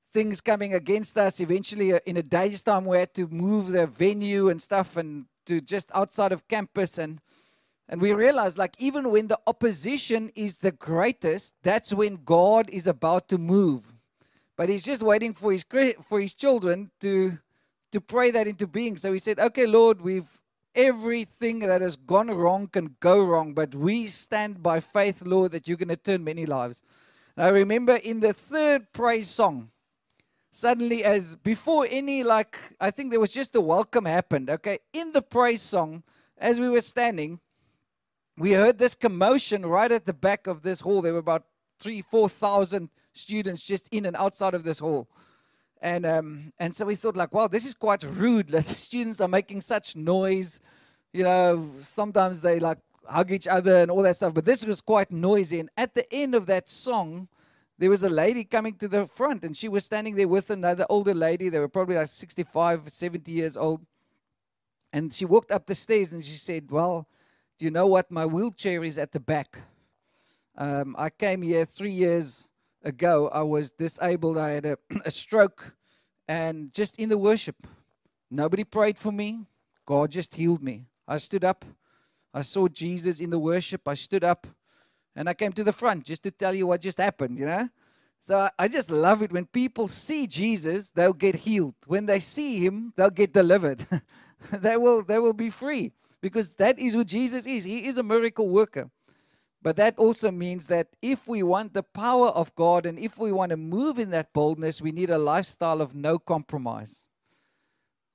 things 0.07 0.39
coming 0.39 0.73
against 0.73 1.17
us. 1.17 1.41
Eventually, 1.41 1.93
uh, 1.93 1.99
in 2.05 2.17
a 2.17 2.23
day's 2.23 2.61
time, 2.61 2.85
we 2.85 2.97
had 2.97 3.13
to 3.15 3.27
move 3.27 3.71
the 3.71 3.85
venue 3.87 4.49
and 4.49 4.61
stuff 4.61 4.95
and 4.95 5.25
to 5.45 5.59
just 5.59 5.91
outside 5.93 6.31
of 6.31 6.47
campus. 6.47 6.97
And 6.97 7.19
and 7.89 8.01
we 8.01 8.13
realized, 8.13 8.57
like, 8.57 8.75
even 8.79 9.11
when 9.11 9.27
the 9.27 9.39
opposition 9.45 10.31
is 10.35 10.59
the 10.59 10.71
greatest, 10.71 11.53
that's 11.63 11.93
when 11.93 12.19
God 12.23 12.69
is 12.69 12.87
about 12.87 13.27
to 13.29 13.37
move. 13.37 13.92
But 14.55 14.69
He's 14.69 14.83
just 14.83 15.01
waiting 15.01 15.33
for 15.33 15.51
His 15.51 15.65
for 16.07 16.19
His 16.19 16.33
children 16.33 16.91
to 17.01 17.39
to 17.91 18.01
pray 18.01 18.31
that 18.31 18.47
into 18.47 18.67
being. 18.67 18.97
So 18.97 19.13
He 19.13 19.19
said, 19.19 19.39
"Okay, 19.39 19.65
Lord, 19.65 20.01
we've 20.01 20.39
everything 20.75 21.59
that 21.59 21.81
has 21.81 21.95
gone 21.95 22.29
wrong 22.31 22.67
can 22.67 22.95
go 22.99 23.23
wrong, 23.23 23.53
but 23.53 23.75
we 23.75 24.07
stand 24.07 24.63
by 24.63 24.79
faith, 24.79 25.21
Lord, 25.23 25.51
that 25.51 25.67
you're 25.67 25.77
going 25.77 25.89
to 25.89 25.95
turn 25.95 26.23
many 26.23 26.45
lives." 26.45 26.81
And 27.35 27.45
I 27.45 27.49
remember 27.49 27.95
in 27.95 28.19
the 28.19 28.33
third 28.33 28.91
praise 28.93 29.29
song, 29.29 29.71
suddenly, 30.51 31.03
as 31.03 31.35
before 31.35 31.87
any 31.89 32.23
like, 32.23 32.57
I 32.79 32.91
think 32.91 33.11
there 33.11 33.19
was 33.19 33.33
just 33.33 33.55
a 33.55 33.61
welcome 33.61 34.05
happened. 34.05 34.49
Okay, 34.49 34.79
in 34.93 35.11
the 35.11 35.21
praise 35.21 35.61
song, 35.61 36.03
as 36.37 36.59
we 36.59 36.69
were 36.69 36.81
standing 36.81 37.39
we 38.37 38.53
heard 38.53 38.77
this 38.77 38.95
commotion 38.95 39.65
right 39.65 39.91
at 39.91 40.05
the 40.05 40.13
back 40.13 40.47
of 40.47 40.63
this 40.63 40.81
hall. 40.81 41.01
There 41.01 41.13
were 41.13 41.19
about 41.19 41.45
three, 41.79 42.01
four 42.01 42.29
thousand 42.29 42.89
students 43.13 43.63
just 43.63 43.87
in 43.91 44.05
and 44.05 44.15
outside 44.15 44.53
of 44.53 44.63
this 44.63 44.79
hall. 44.79 45.07
And 45.81 46.05
um, 46.05 46.53
and 46.59 46.73
so 46.73 46.85
we 46.85 46.95
thought 46.95 47.17
like, 47.17 47.33
wow, 47.33 47.47
this 47.47 47.65
is 47.65 47.73
quite 47.73 48.03
rude 48.03 48.47
that 48.49 48.67
the 48.67 48.73
students 48.73 49.21
are 49.21 49.27
making 49.27 49.61
such 49.61 49.95
noise. 49.95 50.61
You 51.11 51.23
know, 51.23 51.71
sometimes 51.81 52.41
they 52.41 52.59
like 52.59 52.79
hug 53.05 53.31
each 53.31 53.47
other 53.47 53.77
and 53.77 53.91
all 53.91 54.01
that 54.03 54.15
stuff. 54.15 54.33
But 54.33 54.45
this 54.45 54.65
was 54.65 54.81
quite 54.81 55.11
noisy. 55.11 55.59
And 55.59 55.69
at 55.77 55.93
the 55.93 56.11
end 56.13 56.35
of 56.35 56.45
that 56.47 56.69
song, 56.69 57.27
there 57.77 57.89
was 57.89 58.03
a 58.03 58.09
lady 58.09 58.43
coming 58.43 58.75
to 58.75 58.87
the 58.87 59.07
front 59.07 59.43
and 59.43 59.57
she 59.57 59.67
was 59.67 59.83
standing 59.83 60.15
there 60.15 60.27
with 60.27 60.49
another 60.49 60.85
older 60.89 61.13
lady. 61.13 61.49
They 61.49 61.59
were 61.59 61.67
probably 61.67 61.95
like 61.95 62.07
65, 62.07 62.89
70 62.89 63.31
years 63.31 63.57
old. 63.57 63.85
And 64.91 65.11
she 65.11 65.25
walked 65.25 65.51
up 65.51 65.65
the 65.65 65.75
stairs 65.75 66.13
and 66.13 66.23
she 66.23 66.35
said, 66.35 66.69
Well, 66.71 67.07
do 67.57 67.65
you 67.65 67.71
know 67.71 67.87
what? 67.87 68.09
My 68.11 68.25
wheelchair 68.25 68.83
is 68.83 68.97
at 68.97 69.11
the 69.11 69.19
back. 69.19 69.57
Um, 70.55 70.95
I 70.97 71.09
came 71.09 71.41
here 71.41 71.65
three 71.65 71.91
years 71.91 72.51
ago. 72.83 73.29
I 73.33 73.41
was 73.41 73.71
disabled. 73.71 74.37
I 74.37 74.49
had 74.51 74.65
a, 74.65 74.77
a 75.05 75.11
stroke. 75.11 75.75
And 76.27 76.73
just 76.73 76.99
in 76.99 77.09
the 77.09 77.17
worship, 77.17 77.67
nobody 78.31 78.63
prayed 78.63 78.97
for 78.97 79.11
me. 79.11 79.45
God 79.85 80.11
just 80.11 80.35
healed 80.35 80.63
me. 80.63 80.85
I 81.07 81.17
stood 81.17 81.43
up. 81.43 81.65
I 82.33 82.41
saw 82.41 82.67
Jesus 82.67 83.19
in 83.19 83.29
the 83.29 83.39
worship. 83.39 83.87
I 83.87 83.93
stood 83.93 84.23
up 84.23 84.47
and 85.15 85.29
I 85.29 85.33
came 85.33 85.51
to 85.53 85.63
the 85.63 85.73
front 85.73 86.05
just 86.05 86.23
to 86.23 86.31
tell 86.31 86.53
you 86.53 86.67
what 86.67 86.81
just 86.81 86.97
happened, 86.97 87.37
you 87.37 87.45
know? 87.45 87.69
So 88.19 88.49
I 88.57 88.67
just 88.69 88.89
love 88.89 89.21
it 89.21 89.33
when 89.33 89.45
people 89.45 89.87
see 89.89 90.27
Jesus, 90.27 90.91
they'll 90.91 91.13
get 91.13 91.35
healed. 91.35 91.75
When 91.87 92.05
they 92.05 92.19
see 92.19 92.65
him, 92.65 92.93
they'll 92.95 93.09
get 93.09 93.33
delivered. 93.33 93.85
they 94.51 94.77
will 94.77 95.03
they 95.03 95.19
will 95.19 95.33
be 95.33 95.49
free 95.49 95.91
because 96.21 96.55
that 96.55 96.79
is 96.79 96.93
who 96.93 97.03
Jesus 97.03 97.45
is. 97.45 97.65
He 97.65 97.85
is 97.85 97.97
a 97.97 98.03
miracle 98.03 98.49
worker. 98.49 98.89
But 99.63 99.77
that 99.77 99.97
also 99.97 100.29
means 100.29 100.67
that 100.67 100.89
if 101.01 101.25
we 101.25 101.41
want 101.41 101.73
the 101.73 101.83
power 101.83 102.27
of 102.27 102.53
God 102.53 102.85
and 102.85 102.99
if 102.99 103.17
we 103.17 103.31
want 103.31 103.51
to 103.51 103.57
move 103.57 103.97
in 103.97 104.09
that 104.09 104.33
boldness, 104.33 104.81
we 104.81 104.91
need 104.91 105.09
a 105.09 105.17
lifestyle 105.17 105.81
of 105.81 105.95
no 105.95 106.19
compromise. 106.19 107.05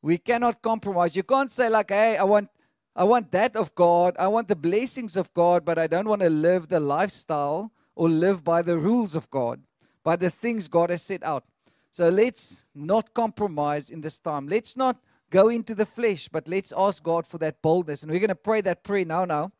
We 0.02 0.18
cannot 0.18 0.60
compromise. 0.60 1.16
You 1.16 1.22
can't 1.22 1.50
say 1.50 1.70
like, 1.70 1.90
"Hey, 1.90 2.18
I 2.18 2.24
want 2.24 2.50
I 2.94 3.04
want 3.04 3.30
that 3.32 3.56
of 3.56 3.74
God. 3.74 4.14
I 4.18 4.26
want 4.26 4.48
the 4.48 4.56
blessings 4.56 5.16
of 5.16 5.32
God, 5.32 5.64
but 5.64 5.78
I 5.78 5.86
don't 5.86 6.08
want 6.08 6.20
to 6.20 6.30
live 6.30 6.68
the 6.68 6.80
lifestyle 6.80 7.72
or 7.94 8.08
live 8.08 8.44
by 8.44 8.60
the 8.60 8.76
rules 8.76 9.14
of 9.14 9.30
God, 9.30 9.62
by 10.04 10.16
the 10.16 10.30
things 10.30 10.68
God 10.68 10.90
has 10.90 11.02
set 11.02 11.22
out." 11.22 11.44
So 11.90 12.10
let's 12.10 12.66
not 12.74 13.14
compromise 13.14 13.88
in 13.88 14.02
this 14.02 14.20
time. 14.20 14.46
Let's 14.48 14.76
not 14.76 15.00
go 15.30 15.48
into 15.48 15.74
the 15.74 15.86
flesh, 15.86 16.28
but 16.28 16.46
let's 16.46 16.72
ask 16.76 17.02
God 17.02 17.26
for 17.26 17.38
that 17.38 17.62
boldness. 17.62 18.02
And 18.02 18.12
we're 18.12 18.20
going 18.20 18.28
to 18.28 18.34
pray 18.34 18.60
that 18.60 18.82
prayer 18.82 19.04
now. 19.04 19.24
Now, 19.24 19.52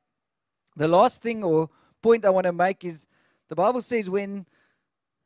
the 0.79 0.89
last 0.89 1.23
thing 1.23 1.43
or 1.43 1.69
point 2.01 2.25
I 2.25 2.31
want 2.31 2.47
to 2.47 2.53
make 2.53 2.85
is 2.85 3.07
the 3.49 3.57
Bible 3.57 3.81
says 3.81 4.09
when 4.09 4.47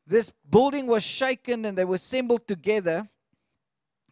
this 0.06 0.32
building 0.50 0.86
was 0.86 1.02
shaken 1.02 1.64
and 1.64 1.76
they 1.76 1.84
were 1.84 1.96
assembled 1.96 2.48
together, 2.48 3.08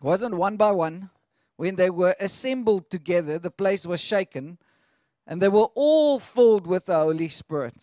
wasn't 0.02 0.34
one 0.34 0.56
by 0.56 0.70
one. 0.70 1.10
When 1.56 1.76
they 1.76 1.90
were 1.90 2.14
assembled 2.20 2.90
together, 2.90 3.38
the 3.38 3.50
place 3.50 3.86
was 3.86 4.00
shaken, 4.00 4.58
and 5.26 5.42
they 5.42 5.48
were 5.48 5.68
all 5.74 6.18
filled 6.18 6.66
with 6.66 6.86
the 6.86 6.94
Holy 6.94 7.28
Spirit. 7.28 7.74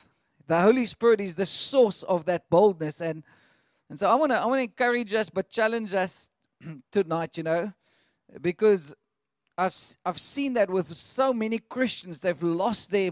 The 0.48 0.62
Holy 0.62 0.86
Spirit 0.86 1.22
is 1.22 1.36
the 1.36 1.46
source 1.46 2.02
of 2.04 2.26
that 2.26 2.50
boldness, 2.50 3.02
and 3.02 3.24
and 3.89 4.00
so 4.00 4.10
I 4.10 4.15
want 4.15 4.32
to 4.32 4.39
I 4.39 4.46
want 4.46 4.60
to 4.60 4.63
encourage 4.63 5.13
us, 5.13 5.30
but 5.30 5.50
challenge 5.50 5.93
us 5.93 6.30
tonight. 6.91 7.38
You 7.38 7.43
know, 7.43 7.74
because 8.41 8.96
I've 9.58 9.76
I've 10.04 10.20
seen 10.20 10.54
that 10.54 10.72
with 10.72 10.96
so 10.96 11.32
many 11.32 11.60
Christians 11.60 12.22
they've 12.22 12.41
lost 12.41 12.89
their 12.89 13.12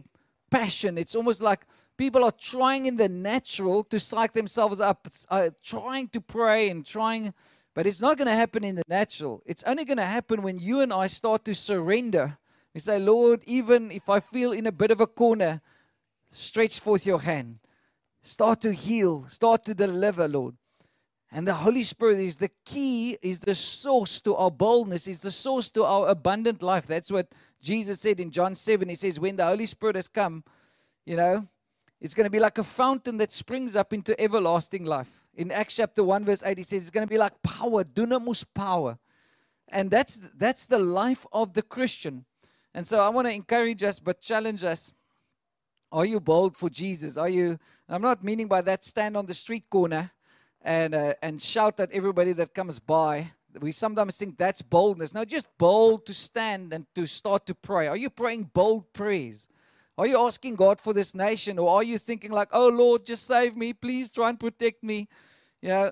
passion. 0.50 0.98
It's 0.98 1.16
almost 1.16 1.42
like 1.42 1.66
people 1.98 2.24
are 2.24 2.32
trying 2.32 2.86
in 2.86 2.98
the 2.98 3.10
natural 3.10 3.84
to 3.86 4.00
psych 4.00 4.34
themselves 4.34 4.80
up 4.80 5.08
uh, 5.30 5.50
trying 5.64 6.08
to 6.10 6.22
pray 6.22 6.70
and 6.70 6.86
trying 6.86 7.34
but 7.74 7.86
it's 7.86 8.00
not 8.00 8.18
going 8.18 8.28
to 8.28 8.34
happen 8.34 8.64
in 8.64 8.76
the 8.76 8.84
natural. 8.88 9.44
It's 9.46 9.62
only 9.64 9.84
going 9.84 9.98
to 9.98 10.06
happen 10.06 10.42
when 10.42 10.58
you 10.58 10.80
and 10.80 10.94
I 10.94 11.08
start 11.08 11.44
to 11.44 11.54
surrender. 11.54 12.38
We 12.74 12.80
say 12.80 13.00
lord 13.00 13.44
even 13.46 13.92
if 13.92 14.10
I 14.10 14.20
feel 14.20 14.52
in 14.52 14.66
a 14.66 14.72
bit 14.72 14.92
of 14.92 15.02
a 15.02 15.08
corner 15.08 15.62
stretch 16.32 16.80
forth 16.80 17.06
your 17.06 17.22
hand. 17.22 17.60
Start 18.22 18.62
to 18.62 18.74
heal. 18.74 19.28
Start 19.28 19.66
to 19.66 19.74
deliver 19.74 20.28
lord 20.28 20.56
and 21.32 21.48
the 21.48 21.54
Holy 21.54 21.84
Spirit 21.84 22.20
is 22.20 22.38
the 22.38 22.52
key, 22.66 23.18
is 23.22 23.40
the 23.40 23.56
source 23.56 24.22
to 24.22 24.36
our 24.36 24.52
boldness, 24.52 25.08
is 25.08 25.22
the 25.22 25.32
source 25.32 25.70
to 25.72 25.84
our 25.84 26.08
abundant 26.08 26.62
life. 26.62 26.88
That's 26.88 27.12
what 27.12 27.28
Jesus 27.62 28.00
said 28.00 28.20
in 28.20 28.32
John 28.32 28.56
7. 28.56 28.88
He 28.88 28.96
says, 28.96 29.20
When 29.20 29.36
the 29.36 29.46
Holy 29.46 29.66
Spirit 29.66 29.96
has 29.96 30.08
come, 30.08 30.44
you 31.06 31.16
know, 31.16 31.48
it's 32.00 32.14
going 32.14 32.26
to 32.26 32.32
be 32.32 32.40
like 32.40 32.58
a 32.58 32.64
fountain 32.64 33.18
that 33.18 33.32
springs 33.32 33.76
up 33.76 33.92
into 33.92 34.20
everlasting 34.22 34.86
life. 34.86 35.26
In 35.36 35.52
Acts 35.52 35.76
chapter 35.76 36.04
1, 36.04 36.26
verse 36.26 36.44
8, 36.44 36.58
he 36.58 36.64
says, 36.64 36.84
It's 36.84 36.92
going 36.92 37.06
to 37.06 37.12
be 37.12 37.18
like 37.18 37.42
power, 37.42 37.84
dunamis 37.84 38.46
power. 38.54 38.98
And 39.70 39.90
that's 39.90 40.22
that's 40.38 40.68
the 40.68 40.80
life 40.80 41.26
of 41.34 41.54
the 41.54 41.64
Christian. 41.64 42.26
And 42.74 42.86
so 42.86 43.00
I 43.00 43.10
want 43.10 43.28
to 43.28 43.34
encourage 43.34 43.84
us, 43.84 44.00
but 44.00 44.22
challenge 44.22 44.64
us. 44.64 44.94
Are 45.92 46.06
you 46.06 46.20
bold 46.20 46.56
for 46.56 46.70
Jesus? 46.70 47.18
Are 47.18 47.30
you, 47.30 47.58
I'm 47.90 48.02
not 48.02 48.24
meaning 48.24 48.48
by 48.48 48.62
that 48.62 48.84
stand 48.84 49.16
on 49.18 49.26
the 49.26 49.34
street 49.34 49.70
corner 49.70 50.12
and, 50.66 50.96
uh, 50.96 51.14
and 51.22 51.40
shout 51.40 51.80
at 51.80 51.92
everybody 51.92 52.34
that 52.34 52.56
comes 52.56 52.80
by. 52.80 53.32
We 53.62 53.72
sometimes 53.72 54.18
think 54.18 54.38
that's 54.38 54.64
boldness. 54.64 55.14
No, 55.14 55.24
just 55.24 55.48
bold 55.58 56.06
to 56.08 56.14
stand 56.14 56.74
and 56.74 56.88
to 56.96 57.06
start 57.06 57.46
to 57.46 57.56
pray. 57.56 57.88
Are 57.88 57.96
you 57.96 58.10
praying 58.10 58.50
bold 58.52 58.92
prayers? 58.92 59.48
Are 59.98 60.08
you 60.08 60.20
asking 60.20 60.56
God 60.56 60.82
for 60.82 60.92
this 60.92 61.16
nation? 61.16 61.60
Or 61.60 61.70
are 61.70 61.84
you 61.84 61.98
thinking, 61.98 62.32
like, 62.32 62.50
oh 62.52 62.68
Lord, 62.68 63.06
just 63.06 63.26
save 63.26 63.56
me, 63.56 63.72
please 63.72 64.12
try 64.12 64.28
and 64.28 64.40
protect 64.40 64.84
me? 64.84 65.08
You 65.62 65.70
know, 65.70 65.92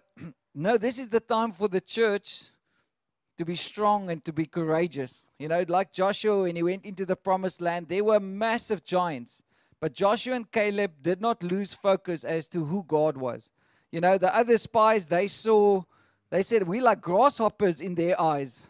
no, 0.56 0.78
this 0.78 0.98
is 0.98 1.08
the 1.08 1.22
time 1.22 1.52
for 1.54 1.68
the 1.68 1.80
church 1.80 2.50
to 3.38 3.46
be 3.46 3.56
strong 3.56 4.10
and 4.10 4.26
to 4.26 4.34
be 4.34 4.46
courageous. 4.46 5.30
You 5.38 5.48
know, 5.48 5.64
like 5.68 5.94
Joshua 5.94 6.42
when 6.42 6.56
he 6.56 6.64
went 6.64 6.84
into 6.84 7.06
the 7.06 7.16
promised 7.16 7.62
land, 7.62 7.88
there 7.90 8.04
were 8.04 8.20
massive 8.20 8.84
giants. 8.84 9.44
But 9.80 9.94
Joshua 9.94 10.36
and 10.36 10.52
Caleb 10.52 10.94
did 11.02 11.22
not 11.22 11.44
lose 11.44 11.74
focus 11.74 12.24
as 12.24 12.48
to 12.50 12.66
who 12.66 12.84
God 12.88 13.18
was. 13.18 13.52
You 13.94 14.02
know, 14.02 14.18
the 14.18 14.36
other 14.36 14.58
spies, 14.58 15.08
they 15.08 15.28
saw, 15.28 15.84
they 16.32 16.42
said, 16.42 16.68
we 16.68 16.82
like 16.82 17.00
grasshoppers 17.00 17.80
in 17.80 17.94
their 17.94 18.20
eyes. 18.20 18.66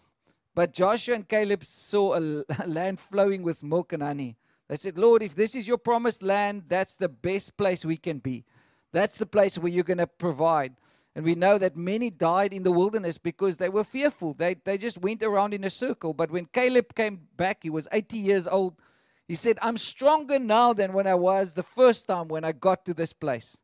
But 0.53 0.73
Joshua 0.73 1.15
and 1.15 1.25
Caleb 1.25 1.63
saw 1.63 2.15
a 2.15 2.19
land 2.67 2.99
flowing 2.99 3.41
with 3.41 3.63
milk 3.63 3.93
and 3.93 4.03
honey. 4.03 4.35
They 4.67 4.75
said, 4.75 4.97
Lord, 4.97 5.23
if 5.23 5.33
this 5.33 5.55
is 5.55 5.65
your 5.65 5.77
promised 5.77 6.23
land, 6.23 6.63
that's 6.67 6.97
the 6.97 7.07
best 7.07 7.55
place 7.55 7.85
we 7.85 7.95
can 7.95 8.19
be. 8.19 8.43
That's 8.91 9.17
the 9.17 9.25
place 9.25 9.57
where 9.57 9.71
you're 9.71 9.85
going 9.85 9.99
to 9.99 10.07
provide. 10.07 10.73
And 11.15 11.23
we 11.23 11.35
know 11.35 11.57
that 11.57 11.77
many 11.77 12.09
died 12.09 12.53
in 12.53 12.63
the 12.63 12.73
wilderness 12.73 13.17
because 13.17 13.55
they 13.55 13.69
were 13.69 13.85
fearful. 13.85 14.33
They, 14.33 14.55
they 14.55 14.77
just 14.77 14.97
went 14.97 15.23
around 15.23 15.53
in 15.53 15.63
a 15.63 15.69
circle. 15.69 16.13
But 16.13 16.31
when 16.31 16.47
Caleb 16.47 16.93
came 16.95 17.21
back, 17.37 17.59
he 17.61 17.69
was 17.69 17.87
80 17.93 18.17
years 18.17 18.45
old. 18.45 18.75
He 19.25 19.35
said, 19.35 19.57
I'm 19.61 19.77
stronger 19.77 20.37
now 20.37 20.73
than 20.73 20.91
when 20.91 21.07
I 21.07 21.15
was 21.15 21.53
the 21.53 21.63
first 21.63 22.07
time 22.07 22.27
when 22.27 22.43
I 22.43 22.51
got 22.51 22.83
to 22.87 22.93
this 22.93 23.13
place. 23.13 23.55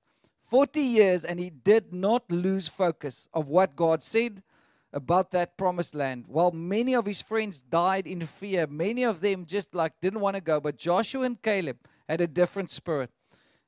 40 0.50 0.82
years 0.82 1.24
and 1.24 1.40
he 1.40 1.52
did 1.52 1.94
not 1.94 2.32
lose 2.32 2.68
focus 2.68 3.30
of 3.34 3.48
what 3.48 3.76
God 3.76 4.02
said 4.02 4.42
about 4.92 5.30
that 5.32 5.58
promised 5.58 5.94
land. 5.94 6.26
While 6.28 6.52
many 6.52 6.96
of 6.96 7.06
his 7.06 7.22
friends 7.22 7.62
died 7.62 8.08
in 8.08 8.26
fear, 8.26 8.66
many 8.66 9.04
of 9.04 9.22
them 9.22 9.46
just 9.46 9.76
like 9.76 9.94
didn't 10.02 10.22
want 10.22 10.36
to 10.36 10.42
go. 10.42 10.60
But 10.60 10.78
Joshua 10.78 11.24
and 11.24 11.40
Caleb 11.40 11.78
had 12.08 12.20
a 12.20 12.28
different 12.28 12.72
spirit. 12.72 13.12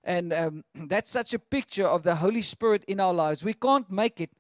And 0.04 0.34
um, 0.34 0.64
that's 0.76 1.12
such 1.12 1.36
a 1.36 1.40
picture 1.40 1.88
of 1.88 2.02
the 2.02 2.16
Holy 2.16 2.42
Spirit 2.42 2.84
in 2.88 3.00
our 3.00 3.14
lives. 3.14 3.44
We 3.44 3.54
can't 3.54 3.90
make 3.90 4.20
it. 4.20 4.32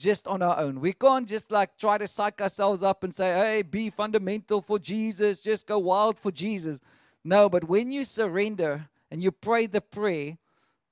just 0.00 0.26
on 0.26 0.40
our 0.40 0.58
own. 0.58 0.80
We 0.80 0.94
can't 0.94 1.28
just 1.28 1.52
like 1.52 1.76
try 1.76 1.98
to 1.98 2.08
psych 2.08 2.40
ourselves 2.40 2.82
up 2.82 3.04
and 3.04 3.14
say, 3.14 3.34
hey, 3.34 3.62
be 3.62 3.90
fundamental 3.90 4.62
for 4.62 4.78
Jesus, 4.78 5.42
just 5.42 5.66
go 5.66 5.78
wild 5.78 6.18
for 6.18 6.32
Jesus. 6.32 6.80
No, 7.22 7.50
but 7.50 7.64
when 7.64 7.92
you 7.92 8.04
surrender 8.04 8.88
and 9.10 9.22
you 9.22 9.30
pray 9.30 9.66
the 9.66 9.82
prayer, 9.82 10.38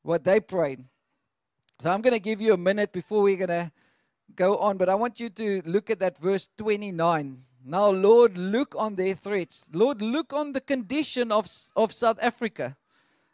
what 0.03 0.25
they 0.25 0.41
prayed. 0.41 0.85
So 1.81 1.93
I'm 1.93 2.03
going 2.03 2.13
to 2.13 2.19
give 2.19 2.41
you 2.41 2.55
a 2.55 2.57
minute 2.57 2.93
before 2.93 3.23
we're 3.23 3.37
going 3.37 3.49
to 3.49 3.71
go 4.35 4.59
on, 4.59 4.79
but 4.79 4.89
I 4.89 4.97
want 4.97 5.21
you 5.21 5.31
to 5.31 5.63
look 5.65 5.91
at 5.91 6.01
that 6.01 6.19
verse 6.19 6.49
29. 6.57 7.45
Now, 7.65 7.89
Lord, 7.91 8.37
look 8.37 8.75
on 8.77 8.97
their 8.97 9.15
threats. 9.15 9.71
Lord, 9.73 10.03
look 10.03 10.33
on 10.33 10.53
the 10.53 10.61
condition 10.61 11.31
of, 11.31 11.49
of 11.77 11.93
South 11.93 12.19
Africa 12.21 12.77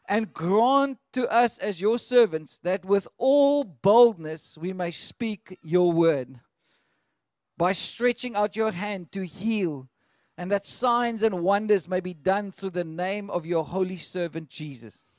and 0.06 0.34
grant 0.34 0.98
to 1.14 1.26
us 1.32 1.56
as 1.56 1.80
your 1.80 1.98
servants 1.98 2.58
that 2.58 2.84
with 2.84 3.08
all 3.16 3.64
boldness 3.64 4.58
we 4.58 4.74
may 4.74 4.90
speak 4.90 5.58
your 5.62 5.92
word 5.92 6.38
by 7.56 7.72
stretching 7.72 8.36
out 8.36 8.56
your 8.56 8.72
hand 8.72 9.10
to 9.12 9.24
heal, 9.24 9.88
and 10.36 10.50
that 10.50 10.66
signs 10.66 11.22
and 11.22 11.42
wonders 11.42 11.88
may 11.88 12.00
be 12.00 12.12
done 12.12 12.50
through 12.50 12.70
the 12.70 12.84
name 12.84 13.30
of 13.30 13.46
your 13.46 13.64
holy 13.64 13.96
servant 13.96 14.50
Jesus. 14.50 15.13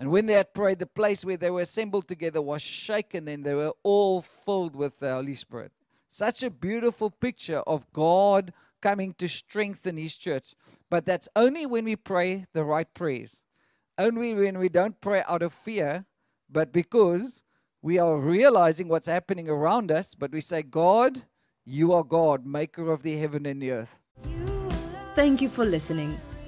And 0.00 0.10
when 0.10 0.26
they 0.26 0.32
had 0.32 0.52
prayed, 0.52 0.80
the 0.80 0.86
place 0.86 1.24
where 1.24 1.36
they 1.36 1.50
were 1.50 1.60
assembled 1.60 2.08
together 2.08 2.42
was 2.42 2.62
shaken, 2.62 3.28
and 3.28 3.44
they 3.44 3.54
were 3.54 3.74
all 3.84 4.20
filled 4.20 4.74
with 4.74 4.98
the 4.98 5.12
Holy 5.12 5.36
Spirit. 5.36 5.70
Such 6.08 6.42
a 6.42 6.50
beautiful 6.50 7.10
picture 7.10 7.60
of 7.60 7.86
God 7.92 8.52
coming 8.82 9.14
to 9.18 9.28
strengthen 9.28 9.96
His 9.96 10.16
church. 10.16 10.54
But 10.90 11.06
that's 11.06 11.28
only 11.36 11.66
when 11.66 11.84
we 11.84 11.94
pray 11.94 12.46
the 12.52 12.64
right 12.64 12.92
prayers 12.92 13.42
only 14.00 14.34
when 14.34 14.58
we 14.58 14.68
don't 14.68 15.00
pray 15.00 15.22
out 15.28 15.42
of 15.42 15.52
fear, 15.52 16.06
but 16.50 16.72
because 16.72 17.44
we 17.82 17.98
are 17.98 18.18
realizing 18.18 18.88
what's 18.88 19.06
happening 19.06 19.48
around 19.48 19.92
us, 19.92 20.14
but 20.14 20.32
we 20.32 20.40
say, 20.40 20.62
God, 20.62 21.22
you 21.64 21.92
are 21.92 22.02
God, 22.02 22.46
maker 22.46 22.90
of 22.90 23.02
the 23.02 23.16
heaven 23.16 23.44
and 23.46 23.60
the 23.60 23.72
earth. 23.72 24.00
Thank 25.14 25.42
you 25.42 25.48
for 25.48 25.66
listening. 25.66 26.18